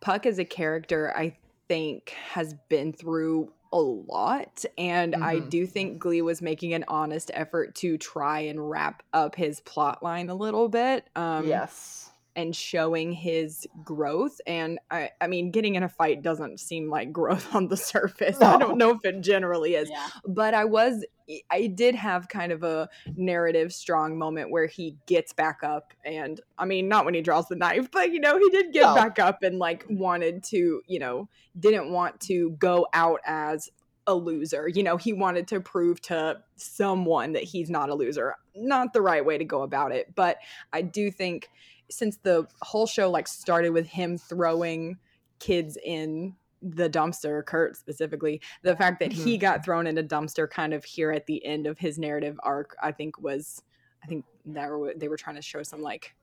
[0.00, 1.36] Puck as a character I
[1.68, 5.50] think has been through a lot and I Mhm.
[5.50, 10.00] do think Glee was making an honest effort to try and wrap up his plot
[10.02, 11.08] line a little bit.
[11.16, 12.10] Um yes.
[12.36, 17.12] And showing his growth and I, I mean getting in a fight doesn't seem like
[17.12, 20.08] growth on the surface i don't know if it generally is Yeah.
[20.26, 21.04] but i was
[21.50, 26.40] i did have kind of a narrative strong moment where he gets back up and
[26.58, 28.94] i mean not when he draws the knife but you know he did get No.
[28.94, 31.28] back up and like wanted to you know
[31.58, 33.70] didn't want to go out as
[34.06, 38.34] a loser you know he wanted to prove to someone that he's not a loser
[38.54, 40.36] not the right way to go about it but
[40.74, 41.48] i do think
[41.90, 44.98] since the whole show like started with him throwing
[45.38, 50.48] kids in the dumpster kurt specifically the fact that he got thrown in a dumpster
[50.48, 53.60] kind of here at the end of his narrative arc i think was
[54.02, 56.14] i think that were, they were trying to show some like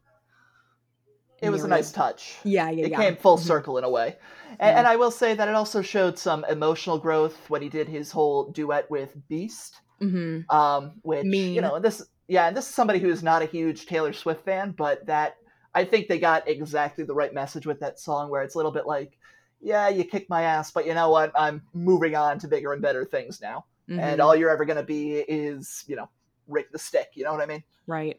[1.41, 2.35] It was a nice touch.
[2.43, 3.41] yeah yeah It yeah came full Mhm.
[3.41, 4.17] circle in a way.
[4.51, 4.77] And, Yeah.
[4.79, 8.11] and I will say that it also showed some emotional growth when he did his
[8.11, 9.73] whole duet with Beiste.
[10.01, 10.51] Mhm.
[10.51, 14.13] um, which you know this yeah and this is somebody who's not a huge taylor
[14.13, 15.35] swift fan but that
[15.75, 18.71] i think they got exactly the right message with that song where it's a little
[18.71, 19.17] bit like
[19.61, 22.81] yeah you kicked my ass but you know what i'm moving on to bigger and
[22.81, 24.23] better things now and Mhm.
[24.23, 26.07] all you're ever going to be is you know
[26.47, 28.17] rick the stick you know what i mean right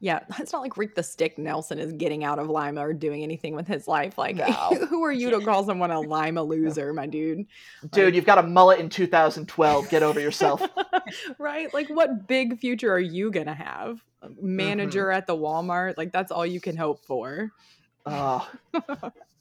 [0.00, 3.22] Yeah, it's not like Rick the Stick Nelson is getting out of Lima or doing
[3.22, 4.18] anything with his life.
[4.18, 4.48] Like, No.
[4.90, 7.46] who are you to call someone a Lima loser, my dude?
[7.92, 9.88] Dude, you've got a mullet in 2012.
[9.90, 10.60] Get over yourself.
[11.38, 11.72] right?
[11.72, 14.02] Like, what big future are you gonna have?
[14.40, 15.96] Manager at the Walmart?
[15.96, 17.50] Like, that's all you can hope for.
[18.04, 18.44] Uh,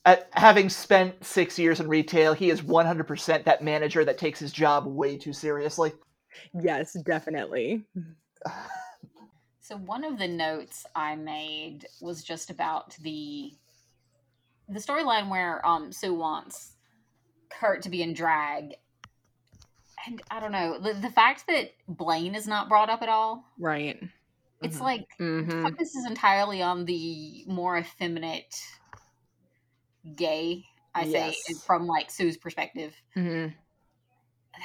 [0.06, 4.52] at, having spent six years in retail, he is 100% that manager that takes his
[4.52, 5.92] job way too seriously.
[6.54, 7.84] Yes, definitely.
[9.62, 13.54] So one of the notes I made was just about the
[14.68, 16.74] the storyline where um Sue wants
[17.50, 18.76] Kurt to be in drag.
[20.06, 23.46] And I don't know, the, the fact that Blaine is not brought up at all,
[23.60, 23.98] Right.
[24.64, 24.82] It's Mhm.
[24.82, 25.64] like Mhm.
[25.64, 28.56] focuses entirely on the more effeminate
[30.16, 31.36] gay, I say,
[31.66, 32.96] from like Sue's perspective.
[33.14, 33.48] hmm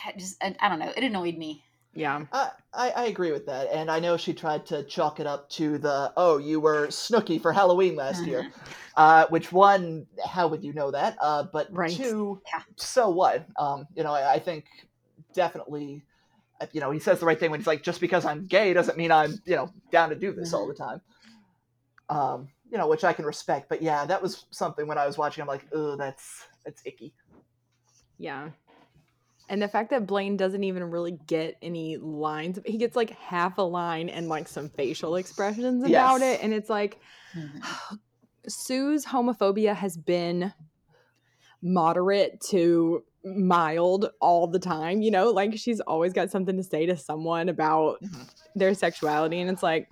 [0.04, 1.64] That just I, I don't know, it annoyed me.
[1.94, 2.26] Yeah.
[2.32, 5.48] I, I, I agree with that, and I know she tried to chalk it up
[5.50, 8.44] to the oh you were Snooki for Halloween last year,
[8.96, 11.16] uh, which one how would you know that?
[11.20, 11.90] Uh, but Right.
[11.90, 12.62] two, Yeah.
[12.76, 13.46] so what?
[13.58, 14.66] Um, you know, I, I think
[15.32, 16.15] definitely, uh,
[16.60, 18.72] Uh, you know, he says the right thing when he's like, just because I'm gay
[18.72, 20.82] doesn't mean I'm you know down to do this all the mm-hmm.
[20.84, 21.00] time.
[22.08, 25.18] Um, you know, which I can respect, but yeah, that was something when I was
[25.18, 25.42] watching.
[25.42, 27.14] I'm like, oh, that's that's icky.
[28.18, 28.50] Yeah.
[29.48, 33.58] And the fact that Blaine doesn't even really get any lines, he gets like half
[33.58, 36.22] a line and like some facial expressions about Yes.
[36.22, 36.42] it.
[36.42, 36.98] And it's like,
[37.34, 37.96] mm-hmm.
[38.48, 40.52] Sue's homophobia has been
[41.62, 46.86] moderate to mild all the time, you know, like she's always got something to say
[46.86, 48.30] to someone about Mhm.
[48.54, 49.40] their sexuality.
[49.40, 49.88] And it's like,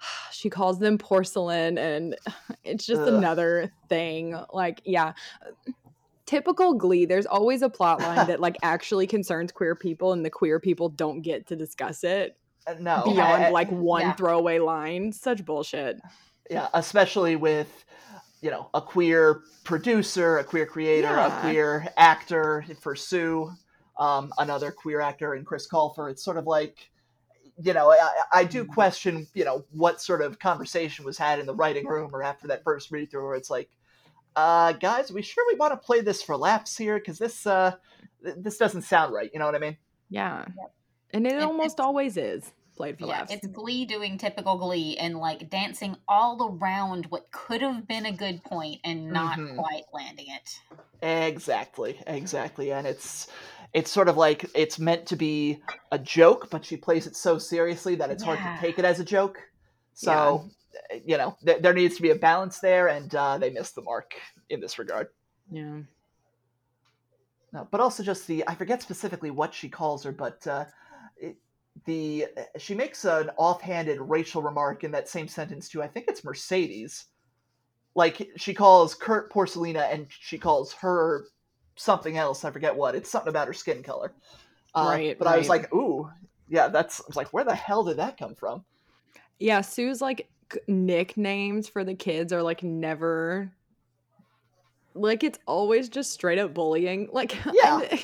[0.32, 2.16] she calls them porcelain, and
[2.64, 3.14] it's just Ugh.
[3.14, 4.36] another thing.
[4.52, 5.12] Like, yeah,
[6.26, 7.04] typical Glee.
[7.04, 10.88] There's always a plot line that like actually concerns queer people, and the queer people
[10.88, 14.12] don't get to discuss it Uh, no, beyond I- I- like one yeah.
[14.14, 15.12] throwaway line.
[15.12, 16.00] Such bullshit.
[16.50, 17.84] yeah especially with
[18.44, 21.38] you know a queer producer a queer creator Yeah.
[21.38, 23.50] a queer actor for sue
[23.98, 26.10] um, another queer actor in chris colfer.
[26.10, 26.90] It's sort of like
[27.62, 31.46] you know I, I do question you know what sort of conversation was had in
[31.46, 33.70] the writing room or after that first read through where it's like
[34.36, 36.98] uh guys are we sure we want to play this for laughs here?
[36.98, 37.72] Because this uh
[38.22, 39.78] th- this doesn't sound right you know what i mean?
[40.10, 40.44] Yeah,
[41.12, 43.32] and it And almost always is played for Yeah, laughs.
[43.32, 48.12] it's Glee doing typical Glee and like dancing all around what could have been a
[48.12, 49.56] good point and not Mhm.
[49.56, 50.60] quite landing it.
[51.02, 53.28] Exactly, exactly, and it's
[53.72, 55.60] it's sort of like it's meant to be
[55.90, 59.00] a joke, but she plays it so seriously that it's hard to take it as
[59.00, 59.40] a joke.
[59.94, 60.48] So,
[60.92, 63.74] uh, you know, th- there needs to be a balance there, and uh, they missed
[63.74, 64.14] the mark
[64.48, 65.08] in this regard.
[65.50, 65.80] yeah.
[67.52, 70.68] No, but also just the I forget specifically what she calls her, but uh, it,
[71.84, 72.26] the
[72.58, 75.82] she makes an offhanded racial remark in that same sentence too.
[75.82, 77.06] I think it's Mercedes.
[77.94, 81.26] Like she calls Kurt Porcelina, and she calls her
[81.76, 82.44] something else.
[82.44, 82.94] I forget what.
[82.94, 84.12] It's something about her skin color.
[84.74, 86.10] Uh, Right, But I was like, ooh,
[86.48, 87.00] yeah, that's.
[87.00, 88.64] I was like, where the hell did that come from?
[89.38, 90.28] Yeah, Sue's like
[90.66, 93.50] nicknames for the kids are like never
[94.94, 97.08] like it's always just straight up bullying.
[97.12, 97.98] Like Yeah.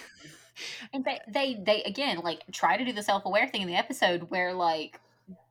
[0.93, 3.69] And- And they, they, they again like try to do the self aware thing in
[3.69, 5.01] the episode where like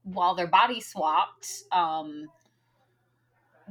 [0.04, 2.28] while their body swapped, um,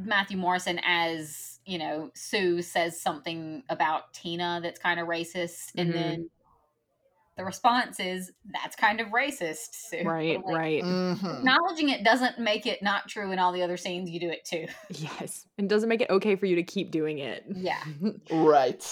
[0.00, 5.90] Matthew Morrison as you know Sue says something about Tina that's kind of racist, and
[5.90, 5.92] Mhm.
[5.92, 6.30] then
[7.36, 9.70] the response is that's kind of racist.
[9.72, 10.02] Sue.
[10.04, 10.82] right, Like, right.
[10.84, 11.38] Mhm.
[11.38, 14.08] Acknowledging it doesn't make it not true in all the other scenes.
[14.10, 14.66] You do it too.
[14.90, 15.46] Yes.
[15.58, 17.44] And doesn't make it okay for you to keep doing it.
[17.54, 17.82] Yeah.
[18.30, 18.84] Right.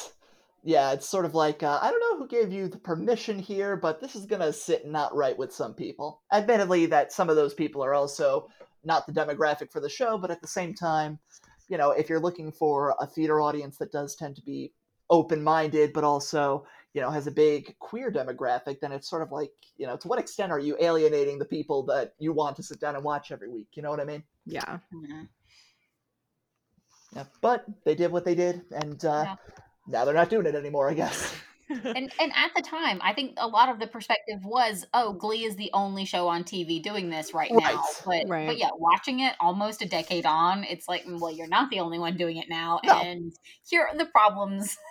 [0.67, 3.77] Yeah, it's sort of like uh, I don't know who gave you the permission here,
[3.77, 6.23] but this is gonna sit not right with some people.
[6.33, 8.49] Admittedly, that some of those people are also
[8.83, 11.21] not the demographic for the show, but at the same time,
[11.69, 14.73] you know, if you're looking for a theater audience that does tend to be
[15.09, 19.53] open-minded, but also you know has a big queer demographic, then it's sort of like
[19.77, 22.81] you know to what extent are you alienating the people that you want to sit
[22.81, 23.69] down and watch every week?
[23.75, 24.25] You know what I mean?
[24.45, 24.79] yeah.
[24.93, 25.29] Mhm.
[27.15, 27.25] Yeah.
[27.41, 29.37] But they did what they did, and uh, Yeah.
[29.87, 31.35] Now they're not doing it anymore, I guess.
[31.69, 35.45] and and at the time, I think a lot of the perspective was, oh, Glee
[35.45, 37.83] is the only show on TV doing this right, now.
[38.05, 38.47] But right.
[38.47, 41.99] but yeah, watching it almost a decade on, it's like, well, you're not the only
[41.99, 43.01] one doing it now, No.
[43.01, 43.33] and
[43.69, 44.77] here are the problems.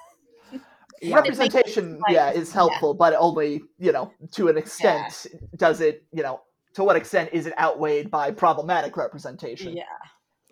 [1.02, 1.18] Yeah.
[1.18, 2.54] representation like- yeah is yeah.
[2.54, 5.28] helpful but only you know to an extent
[5.58, 6.40] does it you know
[6.74, 9.84] to what extent is it outweighed by problematic representation Yeah,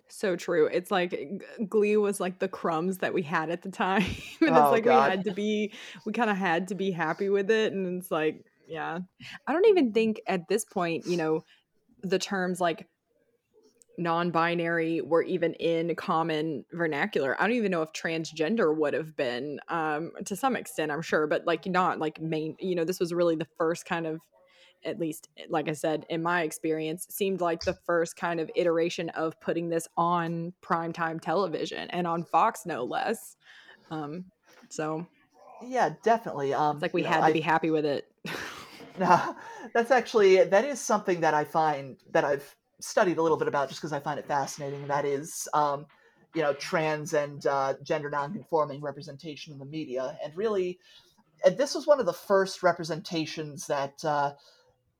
[0.08, 0.66] So true.
[0.66, 1.18] It's like
[1.68, 4.02] Glee was like the crumbs that we had at the time.
[4.40, 5.04] and Oh, it's like God.
[5.04, 5.72] we had to be
[6.04, 9.00] we kind of had to be happy with it and it's like yeah.
[9.46, 11.44] I don't even think at this point, you know,
[12.02, 12.88] the terms like
[13.96, 17.40] non-binary were even in common vernacular.
[17.40, 21.26] I don't even know if transgender would have been um to some extent, I'm sure,
[21.26, 24.20] but like not like main, you know, this was really the first kind of
[24.84, 29.08] at least like I said in my experience seemed like the first kind of iteration
[29.10, 33.36] of putting this on primetime television and on Fox no less.
[33.90, 34.24] Um
[34.68, 35.06] so
[35.62, 36.54] Yeah, definitely.
[36.54, 38.10] Um it's like we you know, had to I- be happy with it.
[38.98, 39.34] No,
[39.72, 43.68] that's actually that is something that I find that I've studied a little bit about
[43.68, 44.86] just because I find it fascinating.
[44.86, 45.86] That is, um,
[46.34, 50.78] you know, trans and uh, gender nonconforming representation in the media, and really,
[51.44, 54.34] and this was one of the first representations that uh,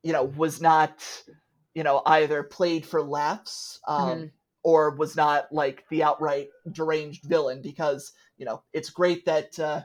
[0.05, 1.03] you know was not,
[1.75, 4.31] you know, either played for laughs um, Mhm.
[4.63, 7.61] or was not like the outright deranged villain.
[7.63, 9.59] Because you know, it's great that.
[9.59, 9.83] Uh,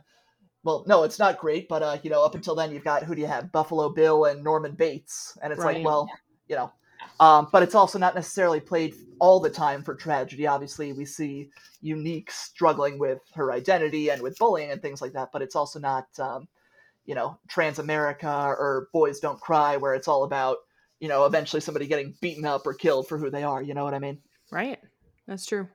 [0.64, 3.16] well, no, it's not great, but uh, you know, up until then, you've got who
[3.16, 3.52] do you have?
[3.52, 5.76] Buffalo Bill and Norman Bates, and it's Right.
[5.78, 6.10] like, well,
[6.50, 6.72] you know,
[7.20, 10.48] um, but it's also not necessarily played all the time for tragedy.
[10.48, 11.50] Obviously, we see
[11.82, 15.80] Unique struggling with her identity and with bullying and things like that, but it's also
[15.80, 16.48] not, um,
[17.10, 20.58] you know, Transamerica or Boys Don't Cry, where it's all about,
[21.00, 23.64] you know, eventually somebody getting beaten up or killed for who they are.
[23.64, 24.20] You know what I mean?
[24.52, 24.78] Right.
[25.28, 25.68] That's true.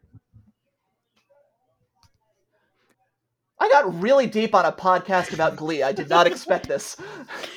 [3.58, 5.82] I got really deep on a podcast about Glee.
[5.82, 6.96] I did not expect this.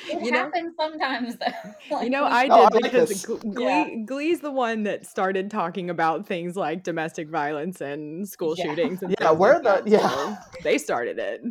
[0.09, 2.01] It You know- happens sometimes, though.
[2.01, 3.25] You know, I did Oh, I like because this.
[3.25, 3.89] Glee, Yeah.
[4.05, 8.63] Glee's the one that started talking about things like domestic violence and school Yeah.
[8.65, 9.03] shootings.
[9.03, 10.09] And Yeah, things we're like that, the- yeah.
[10.09, 11.41] so they started it.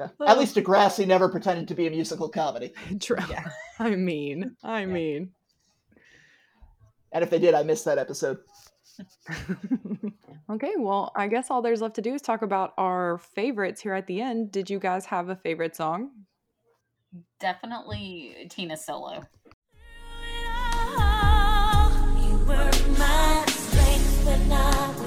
[0.00, 0.08] Yeah.
[0.26, 2.72] At least Degrassi never pretended to be a musical comedy.
[3.00, 3.18] True.
[3.78, 5.30] I mean, I mean.
[7.12, 8.38] And if they did, I missed that episode.
[10.50, 13.94] okay, well, I guess all there's left to do is talk about our favorites here
[13.94, 14.52] at the end.
[14.52, 16.10] Did you guys have a favorite song?
[17.40, 19.24] Definitely Tina Solo.
[22.20, 24.99] You were my strength when I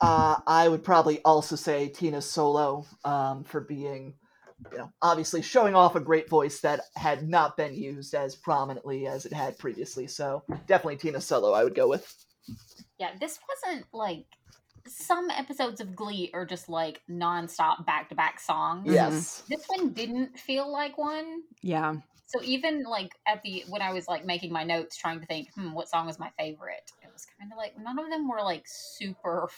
[0.00, 4.14] Uh, I would probably also say Tina Solo um, for being,
[4.72, 9.06] you know, obviously showing off a great voice that had not been used as prominently
[9.06, 10.06] as it had previously.
[10.06, 12.12] So definitely Tina Solo, I would go with.
[12.98, 14.24] Yeah, this wasn't like
[14.86, 18.90] some episodes of Glee are just like nonstop back to back songs.
[18.90, 19.42] Yes.
[19.48, 21.42] This one didn't feel like one.
[21.62, 21.96] Yeah.
[22.26, 25.48] So even like at the when I was like making my notes trying to think,
[25.54, 26.90] hmm, what song was my favorite?
[27.02, 29.48] It was kind of like none of them were like super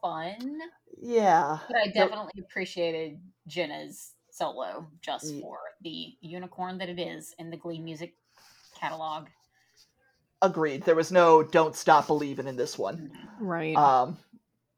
[0.00, 0.60] fun.
[1.00, 1.58] Yeah.
[1.68, 7.34] But I No- definitely appreciated Jenna's solo just Ye- for the unicorn that it is
[7.38, 8.14] in the Glee music
[8.74, 9.28] catalog.
[10.42, 10.84] Agreed.
[10.84, 13.12] There was no "Don't Stop Believing" in this one.
[13.40, 13.76] Right.
[13.76, 14.16] Um,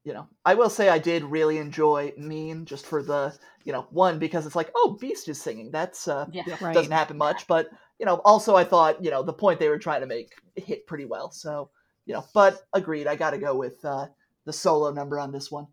[0.04, 3.82] you know, I will say I did really enjoy "Mean" just for the, you know,
[3.90, 5.70] one because it's like, oh, Beiste is singing.
[5.70, 6.42] That's uh, Yeah.
[6.46, 6.74] you know, Right.
[6.74, 7.68] doesn't happen much, but
[8.00, 10.84] you know, also I thought, you know, the point they were trying to make hit
[10.88, 11.30] pretty well.
[11.30, 11.70] So,
[12.06, 14.08] you know, but agreed, I got to go with uh,
[14.44, 15.68] the solo number on this one.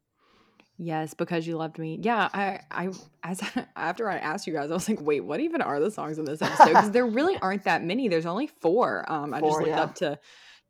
[0.82, 2.00] Yes, because you loved me.
[2.02, 2.90] Yeah, I, I,
[3.22, 3.42] as
[3.76, 6.26] after I asked you guys, I was like, wait, what even are the songs in
[6.26, 6.68] this episode?
[6.68, 8.08] Because there really aren't that many.
[8.08, 9.06] There's only four.
[9.12, 9.82] Um, I just looked yeah.
[9.82, 10.20] up to,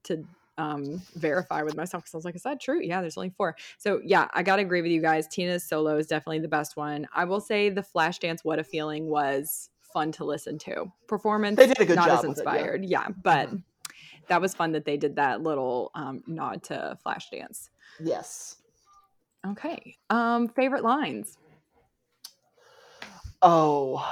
[0.05, 0.25] to
[0.57, 2.81] um verify with myself because I was like, is that true?
[2.81, 3.55] Yeah, there's only four.
[3.77, 5.27] So yeah, I gotta agree with you guys.
[5.27, 7.07] Tina's solo is definitely the best one.
[7.13, 10.91] I will say the Flashdance "What a Feeling" was fun to listen to.
[11.07, 12.51] Performance, They did a good not job as with it, yeah.
[12.51, 12.85] inspired.
[12.85, 13.07] yeah.
[13.23, 13.49] but
[14.27, 17.69] that was fun that they did that little um, nod to Flashdance.
[18.01, 18.55] Yes.
[19.45, 19.95] Okay.
[20.09, 21.37] Um, favorite lines.
[23.41, 24.05] Oh,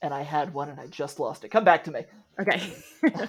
[0.00, 1.50] and I had one and I just lost it.
[1.50, 2.04] Come back to me.
[2.40, 2.72] Okay.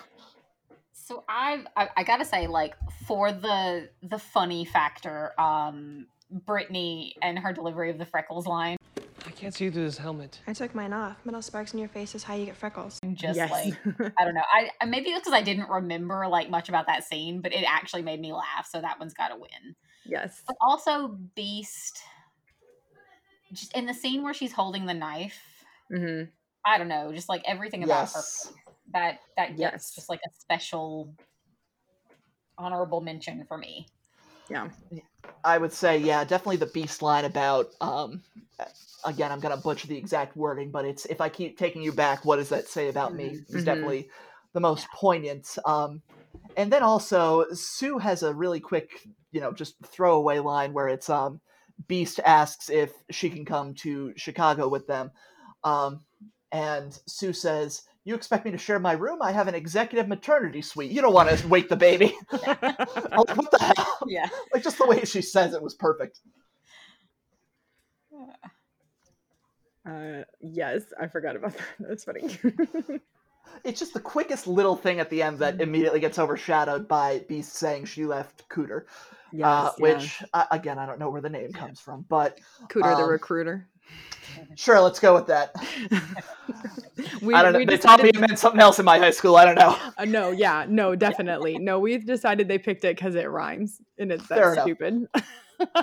[1.10, 2.76] So I've I, I gotta say, like
[3.08, 8.78] for the the funny factor, um, Brittany and her delivery of the freckles line,
[9.26, 10.40] I can't see through this helmet.
[10.48, 11.18] I took mine off.
[11.26, 13.00] Metal sparks in your face is how you get freckles.
[13.14, 13.52] just Yes.
[13.52, 13.74] like
[14.18, 14.44] I don't know.
[14.54, 17.64] I I- maybe it's because I didn't remember like much about that scene, but it
[17.68, 18.68] actually made me laugh.
[18.70, 19.76] So that one's got to win.
[20.06, 20.42] yes.
[20.48, 22.00] But also Beiste,
[23.54, 25.40] just in the scene where she's holding the knife.
[25.90, 26.24] hmm
[26.66, 28.48] I don't know, just like everything about Yes.
[28.48, 28.54] her
[28.94, 29.96] that that gets Yes.
[29.96, 31.14] just like a special
[32.58, 33.88] honorable mention for me.
[34.50, 34.70] Yeah.
[35.44, 37.68] I would say, yeah, definitely the beiste line about.
[37.82, 38.22] Um,
[39.06, 42.26] again, I'm gonna butcher the exact wording, but it's if I keep taking you back,
[42.26, 43.40] what does that say about me?
[43.50, 43.66] Is Mhm.
[43.66, 44.10] definitely
[44.54, 45.58] the most poignant.
[45.66, 46.02] Um,
[46.58, 51.10] and then also Sue has a really quick, you know, just throwaway line where it's
[51.10, 51.40] um,
[51.88, 55.12] Beiste asks if she can come to Chicago with them,
[55.64, 56.04] um,
[56.52, 59.22] and Sue says, "You expect me to share my room?
[59.22, 60.90] I have an executive maternity suite.
[60.92, 64.00] You don't want to wake the baby." Like, what the hell?
[64.08, 64.28] Yeah.
[64.54, 66.20] Like just the way she says it was perfect.
[69.86, 71.68] Uh, yes, I forgot about that.
[71.80, 72.22] That's funny.
[73.64, 77.46] It's just the quickest little thing at the end that immediately gets overshadowed by Beiste
[77.46, 78.86] saying she left Cooter, uh,
[79.32, 79.84] Yes, yeah.
[79.84, 82.40] which uh, again I don't know where the name comes from, but
[82.70, 83.68] Cooter the um, recruiter.
[84.56, 85.56] Sure, let's go with that.
[87.22, 87.66] We, I don't know.
[87.66, 89.36] They taught me it meant something else in my high school.
[89.36, 89.78] I don't know.
[89.98, 91.58] Uh, no, yeah, no, definitely.
[91.58, 95.08] No, we've decided they picked it because it rhymes and it's that Fair stupid.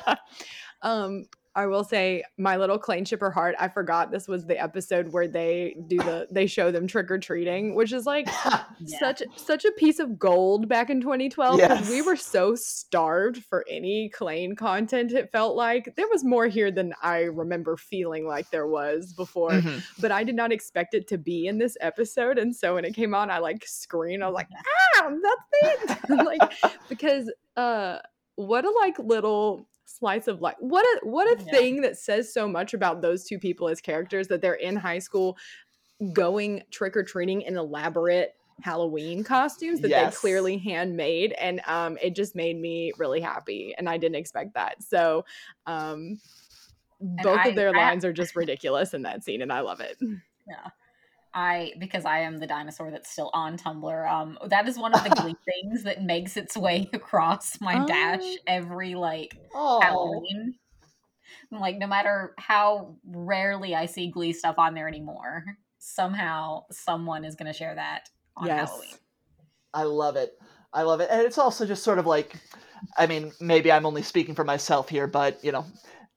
[0.83, 1.27] um,
[1.57, 3.57] I will say, My Little Klaine Shipper Heart.
[3.59, 7.19] I forgot this was the episode where they do the they show them trick or
[7.19, 8.29] treating, which is like
[9.01, 13.65] such such a piece of gold back in 2012 because we were so starved for
[13.71, 15.13] any Klaine content.
[15.13, 19.51] It felt like there was more here than I remember feeling like there was before
[19.53, 19.83] Mhm.
[20.01, 22.37] but I did not expect it to be in this episode.
[22.39, 24.23] And so when it came on, I like screamed.
[24.23, 24.49] I was like,
[24.99, 26.11] ah, that's it.
[26.27, 26.53] like,
[26.91, 27.99] because uh
[28.35, 29.67] what a like little
[29.99, 30.57] slice of life.
[30.61, 34.28] What a what a thing that says so much about those two people as characters
[34.28, 35.36] that they're in high school
[36.12, 40.14] going trick-or-treating in elaborate Halloween costumes that Yes.
[40.14, 41.32] they clearly handmade.
[41.32, 43.74] And um it just made me really happy.
[43.76, 44.82] And I didn't expect that.
[44.82, 45.24] So
[45.66, 46.18] um
[47.01, 49.80] both I- of their I- lines are just ridiculous in that scene, and I love
[49.80, 49.97] it.
[50.01, 50.70] Yeah.
[51.37, 54.11] I because I am the dinosaur that's still on Tumblr.
[54.11, 58.22] Um, that is one of the glee things that makes its way across my dash
[58.22, 58.37] Oh.
[58.47, 59.80] every like Oh.
[59.82, 60.55] Halloween.
[61.51, 65.45] Like no matter how rarely I see Glee stuff on there anymore,
[65.78, 68.70] somehow someone is going to share that on Yes.
[68.70, 68.95] Halloween.
[69.74, 70.32] I love it.
[70.72, 71.09] I love it.
[71.11, 72.34] And it's also just sort of like,
[72.97, 75.66] I mean, maybe I'm only speaking for myself here, but, you know,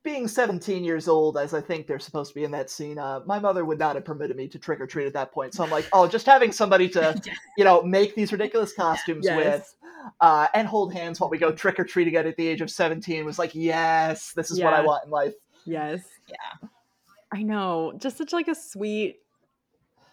[0.04, 3.20] being 17 years old, as I think they're supposed to be in that scene, uh,
[3.26, 5.54] my mother would not have permitted me to trick or treat at that point.
[5.54, 7.20] So I'm like, oh, just having somebody to,
[7.58, 9.38] you know, make these ridiculous costumes Yes.
[9.38, 9.76] with
[10.22, 13.26] uh, and hold hands while we go trick or treating at the age of 17
[13.26, 15.34] was like, yes, this is what I want in life.
[15.66, 16.02] Yes.
[16.28, 16.70] Yeah.
[17.32, 17.94] I know.
[17.98, 19.20] Just such like a sweet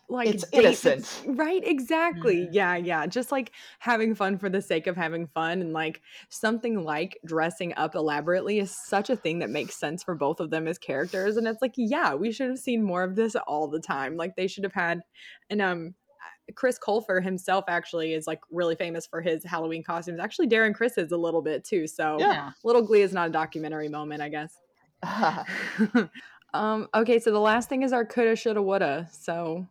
[0.08, 1.22] like It's innocent.
[1.26, 5.72] right exactly yeah yeah just like having fun for the sake of having fun and
[5.72, 10.38] like something like dressing up elaborately is such a thing that makes sense for both
[10.38, 13.34] of them as characters and it's like yeah we should have seen more of this
[13.46, 15.00] all the time like they should have had
[15.50, 15.94] and um
[16.54, 20.20] Chris Colfer himself actually is like really famous for his Halloween costumes.
[20.20, 21.86] Actually, Darren Criss is a little bit too.
[21.88, 22.52] So, Yeah.
[22.62, 24.54] Little Glee is not a documentary moment, I guess.
[26.54, 29.08] um, okay, so the last thing is our coulda, shoulda, woulda.
[29.10, 29.66] So,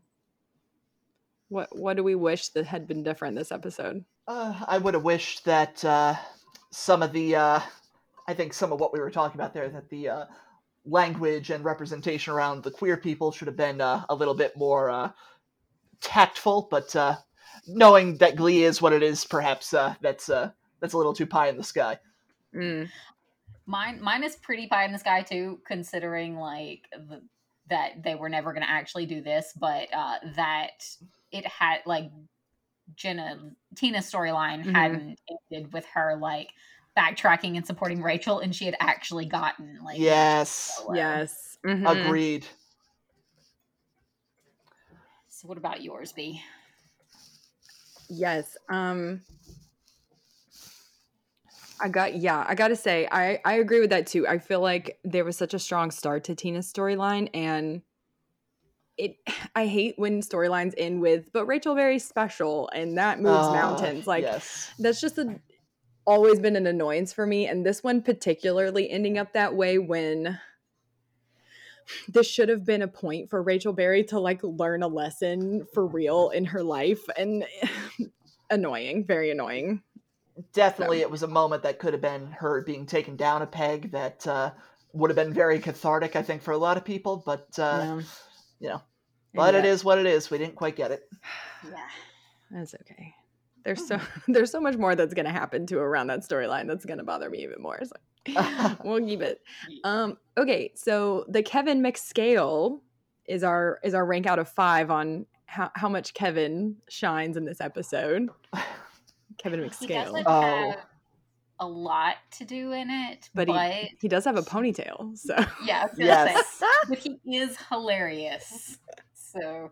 [1.49, 4.03] what what do we wish that had been different this episode?
[4.27, 6.15] Uh, I would have wished that uh,
[6.71, 7.59] some of the, uh,
[8.27, 10.25] I think some of what we were talking about there, that the uh,
[10.85, 14.89] language and representation around the queer people should have been uh, a little bit more
[14.89, 15.11] uh,
[16.01, 16.67] tactful.
[16.69, 17.15] But uh,
[17.67, 21.25] knowing that Glee is what it is, perhaps uh, that's uh, that's a little too
[21.25, 21.97] pie in the sky.
[22.53, 22.89] Mm.
[23.65, 27.21] Mine mine is pretty pie in the sky too, considering like the,
[27.69, 30.83] that they were never going to actually do this, but uh, that
[31.35, 32.11] it had like
[32.95, 34.73] Jenna Tina's storyline Mhm.
[34.73, 35.19] hadn't
[35.51, 36.49] ended with her like
[36.97, 41.57] backtracking and supporting Rachel, and she had actually gotten like Yes, Yes.
[41.65, 41.87] Mhm.
[41.87, 42.45] agreed.
[45.29, 46.41] So what about yours, B?
[48.09, 48.55] Yes.
[48.69, 49.21] Um
[51.81, 54.25] I got yeah, I got to say I I agree with that too.
[54.27, 57.81] I feel like there was such a strong start to Tina's storyline and
[58.97, 59.17] it
[59.55, 64.07] I hate when storylines end with but Rachel very special and that moves Ah, mountains.
[64.07, 64.71] Like yes.
[64.79, 65.39] that's just a
[66.07, 70.39] always been an annoyance for me and this one particularly ending up that way when
[72.07, 75.85] this should have been a point for Rachel Berry to like learn a lesson for
[75.85, 77.45] real in her life and
[78.49, 79.81] annoying, very annoying.
[80.53, 83.91] Definitely, it was a moment that could have been her being taken down a peg.
[83.91, 84.51] That uh,
[84.91, 87.23] would have been very cathartic, I think, for a lot of people.
[87.25, 88.01] But uh, Yeah.
[88.59, 88.81] You know,
[89.33, 89.71] but it Yeah.
[89.71, 90.29] is what it is.
[90.29, 91.09] We didn't quite get it.
[91.63, 91.77] Yeah.
[92.51, 93.13] That's okay.
[93.63, 97.03] There's so there's so much more that's gonna happen to around that storyline that's gonna
[97.03, 97.79] bother me even more.
[97.83, 97.95] So
[98.83, 99.41] we'll keep it.
[99.83, 102.81] Um, okay, so the Kevin McScale
[103.27, 107.45] is our is our rank out of five on how, how much Kevin shines in
[107.45, 108.29] this episode.
[109.37, 110.05] Kevin He McScale.
[110.05, 110.41] doesn't Oh.
[110.71, 110.85] have
[111.59, 115.35] a lot to do in it, but but, he, he does have a ponytail, so
[115.63, 116.47] yeah, I was gonna Yes.
[116.47, 118.77] say, but he is hilarious.
[119.13, 119.71] So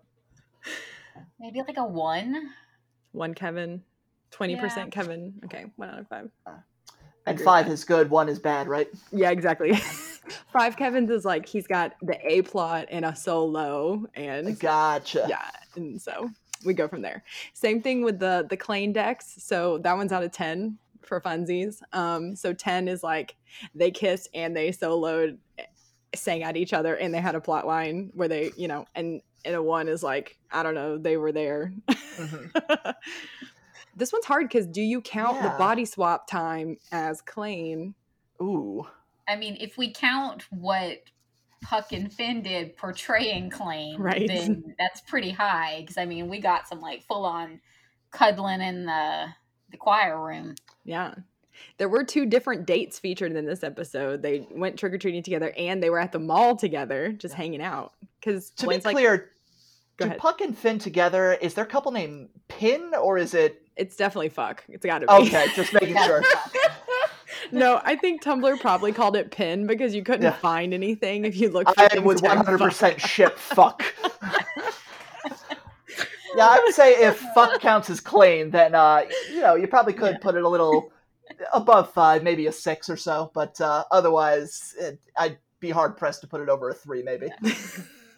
[1.39, 2.49] maybe like a one.
[3.11, 3.83] one Kevin.
[4.31, 5.33] Twenty percent Kevin.
[5.45, 6.29] Okay, one out of five.
[6.47, 6.59] Ah.
[7.25, 8.89] And five is good, one is bad, right?
[9.11, 9.73] Yeah, exactly.
[10.53, 15.25] Five Kevin's is like he's got the A plot and a solo, and Gotcha.
[15.29, 16.29] yeah, and so
[16.65, 17.23] we go from there.
[17.53, 19.35] Same thing with the the Klaine decks.
[19.39, 21.81] So that one's out of ten for funsies.
[21.91, 23.35] Um, so ten is like
[23.75, 25.37] they kissed and they soloed,
[26.15, 29.21] sang at each other, and they had a plot line where they, you know, and
[29.45, 31.73] and a one is like I don't know, they were there.
[33.95, 37.93] this one's hard because do you count the body swap time as Klaine?
[38.41, 38.85] Ooh.
[39.27, 40.97] I mean, if we count what
[41.61, 44.27] Puck and Finn did portraying Klaine, Right.
[44.27, 45.77] then that's pretty high.
[45.81, 47.61] Because I mean, we got some like full on
[48.11, 49.27] cuddling in the
[49.73, 50.55] the choir room.
[50.85, 51.15] Yeah.
[51.77, 54.21] There were two different dates featured in this episode.
[54.21, 57.61] They went trick or treating together and they were at the mall together, just hanging
[57.61, 57.93] out.
[58.19, 59.31] Because To be clear,
[59.97, 60.19] Go do ahead.
[60.19, 64.63] Puck and Finn together, is their couple name Pin or is it it's definitely fuck.
[64.69, 65.13] It's got to be.
[65.13, 66.21] Okay, just making sure.
[67.51, 70.33] no, I think Tumblr probably called it pin because you couldn't Yeah.
[70.33, 71.73] find anything if you looked.
[71.73, 73.83] For I things would 100% ship fuck.
[76.35, 79.93] yeah, I would say if fuck counts as Klaine, then uh, you know you probably
[79.93, 80.91] could put it a little
[81.53, 83.31] above five, maybe a six or so.
[83.33, 87.29] But uh, otherwise, it, I'd be hard pressed to put it over a three, maybe.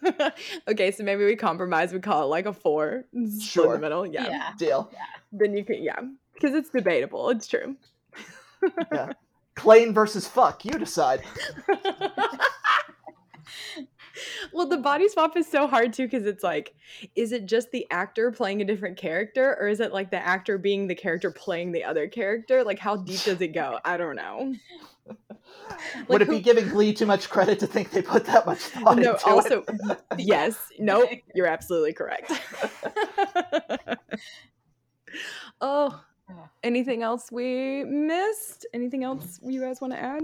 [0.68, 1.92] okay, so maybe we compromise.
[1.92, 3.04] We call it like a four.
[3.10, 3.72] Split in Sure.
[3.74, 4.06] the middle.
[4.06, 4.28] Yeah.
[4.28, 4.52] Yeah.
[4.58, 4.90] Deal.
[5.32, 6.00] Then you can, yeah,
[6.34, 7.30] because it's debatable.
[7.30, 7.76] It's true.
[8.92, 9.12] Yeah.
[9.56, 11.22] Klaine versus fuck, you decide.
[14.52, 16.74] Well, the body swap is so hard too because it's like,
[17.14, 20.58] is it just the actor playing a different character, or is it like the actor
[20.58, 22.64] being the character playing the other character?
[22.64, 23.78] Like, how deep does it go?
[23.84, 24.54] I don't know.
[26.08, 28.58] Would it who- be giving Glee too much credit to think they put that much
[28.58, 30.00] thought no, into also, it?
[30.18, 32.32] yes, nope, you're absolutely correct.
[35.60, 36.00] oh,
[36.62, 38.66] anything else we missed?
[38.74, 40.22] Anything else you guys want to add?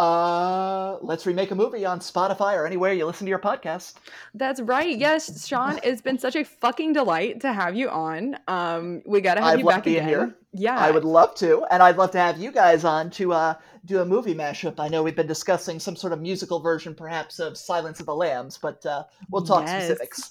[0.00, 3.94] Uh, let's remake a movie on Spotify or anywhere you listen to your podcast.
[4.34, 4.96] That's right.
[4.96, 8.36] Yes, Sean, it's been such a fucking delight to have you on.
[8.48, 10.08] Um, we gotta have I've you back again.
[10.08, 10.34] here.
[10.52, 13.54] Yeah, I would love to, and I'd love to have you guys on to uh,
[13.84, 14.80] do a movie mashup.
[14.80, 18.14] I know we've been discussing some sort of musical version, perhaps, of Silence of the
[18.14, 19.84] Lambs, but uh, we'll talk Yes.
[19.84, 20.30] specifics.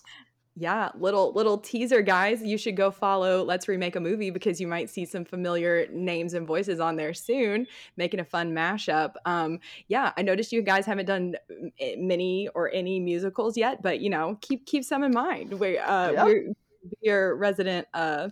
[0.62, 2.44] Yeah, little little teaser, guys.
[2.44, 6.34] You should go follow Let's Remake a Movie because you might see some familiar names
[6.34, 9.14] and voices on there soon, making a fun mashup.
[9.26, 11.72] Um, yeah, I noticed you guys haven't done m-
[12.06, 15.54] many or any musicals yet, but you know, keep keep some in mind.
[15.58, 16.26] We uh, Yeah.
[16.26, 16.54] we're
[17.02, 18.28] your resident uh,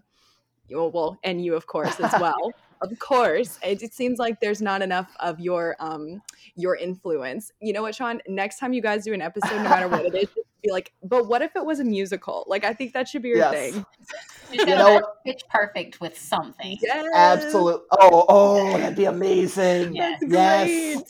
[0.70, 2.52] well, well, and you of course as well.
[2.82, 6.22] Of course, it, it seems like there's not enough of your um
[6.56, 7.52] your influence.
[7.62, 8.22] You know what, Sean?
[8.28, 10.28] Next time you guys do an episode, no matter what it is,
[10.68, 12.44] be like, but what if it was a musical?
[12.48, 13.74] Like, I think that should be your Yes.
[13.74, 13.86] thing.
[14.54, 16.78] You You know- pitch perfect with something.
[16.82, 17.06] Yes.
[17.14, 17.82] Absolute.
[17.92, 19.94] Oh, oh, that'd be amazing.
[19.94, 20.22] Yes.
[20.26, 21.02] Yes.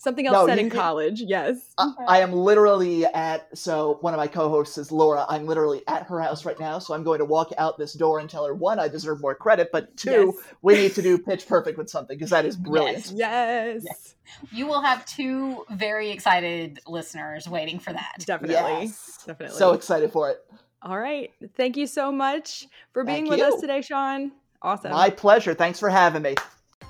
[0.00, 0.04] Great.
[0.04, 1.20] Something else No, said you- in college.
[1.20, 1.74] Yes.
[1.78, 5.26] I, I am literally at so one of my co-hosts is Laura.
[5.28, 8.18] I'm literally at her house right now, so I'm going to walk out this door
[8.18, 10.46] and tell her one, I deserve more credit, but two, Yes.
[10.62, 13.12] we need to do pitch perfect with something because that is brilliant.
[13.14, 14.14] Yes.
[14.52, 18.14] You will have two very excited listeners waiting for that.
[18.24, 18.54] Definitely.
[18.86, 19.18] Yes.
[19.26, 19.58] Definitely.
[19.58, 20.38] So excited for it.
[20.82, 21.30] All right.
[21.56, 24.32] Thank you so much for being Thank with us today, Sean.
[24.62, 24.92] Awesome.
[24.92, 25.52] My pleasure.
[25.52, 26.36] Thanks for having me.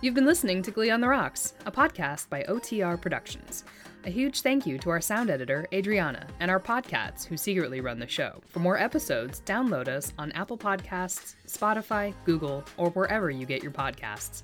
[0.03, 3.64] You've been listening to Glee on the Rocks, a podcast by OTR Productions.
[4.07, 7.99] A huge thank you to our sound editor, Adriana, and our podcats who secretly run
[7.99, 8.41] the show.
[8.49, 13.72] For more episodes, download us on Apple Podcasts, Spotify, Google, or wherever you get your
[13.72, 14.43] podcasts.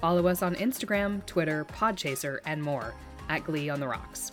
[0.00, 2.92] Follow us on Instagram, Twitter, Podchaser, and more
[3.28, 4.32] at Glee on the Rocks.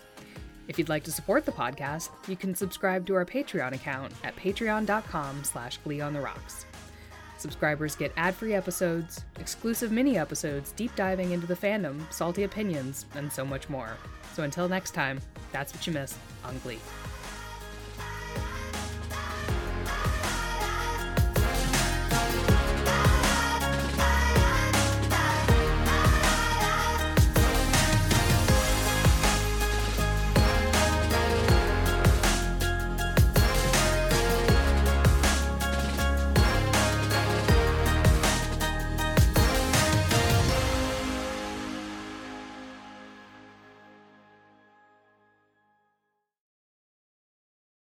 [0.67, 4.35] If you'd like to support the podcast, you can subscribe to our Patreon account at
[4.35, 6.65] patreon.com slash Glee on the Rocks.
[7.37, 13.05] Subscribers get ad free episodes, exclusive mini episodes deep diving into the fandom, salty opinions,
[13.15, 13.95] and so much more.
[14.33, 15.19] So until next time,
[15.51, 16.79] that's what you missed on Glee.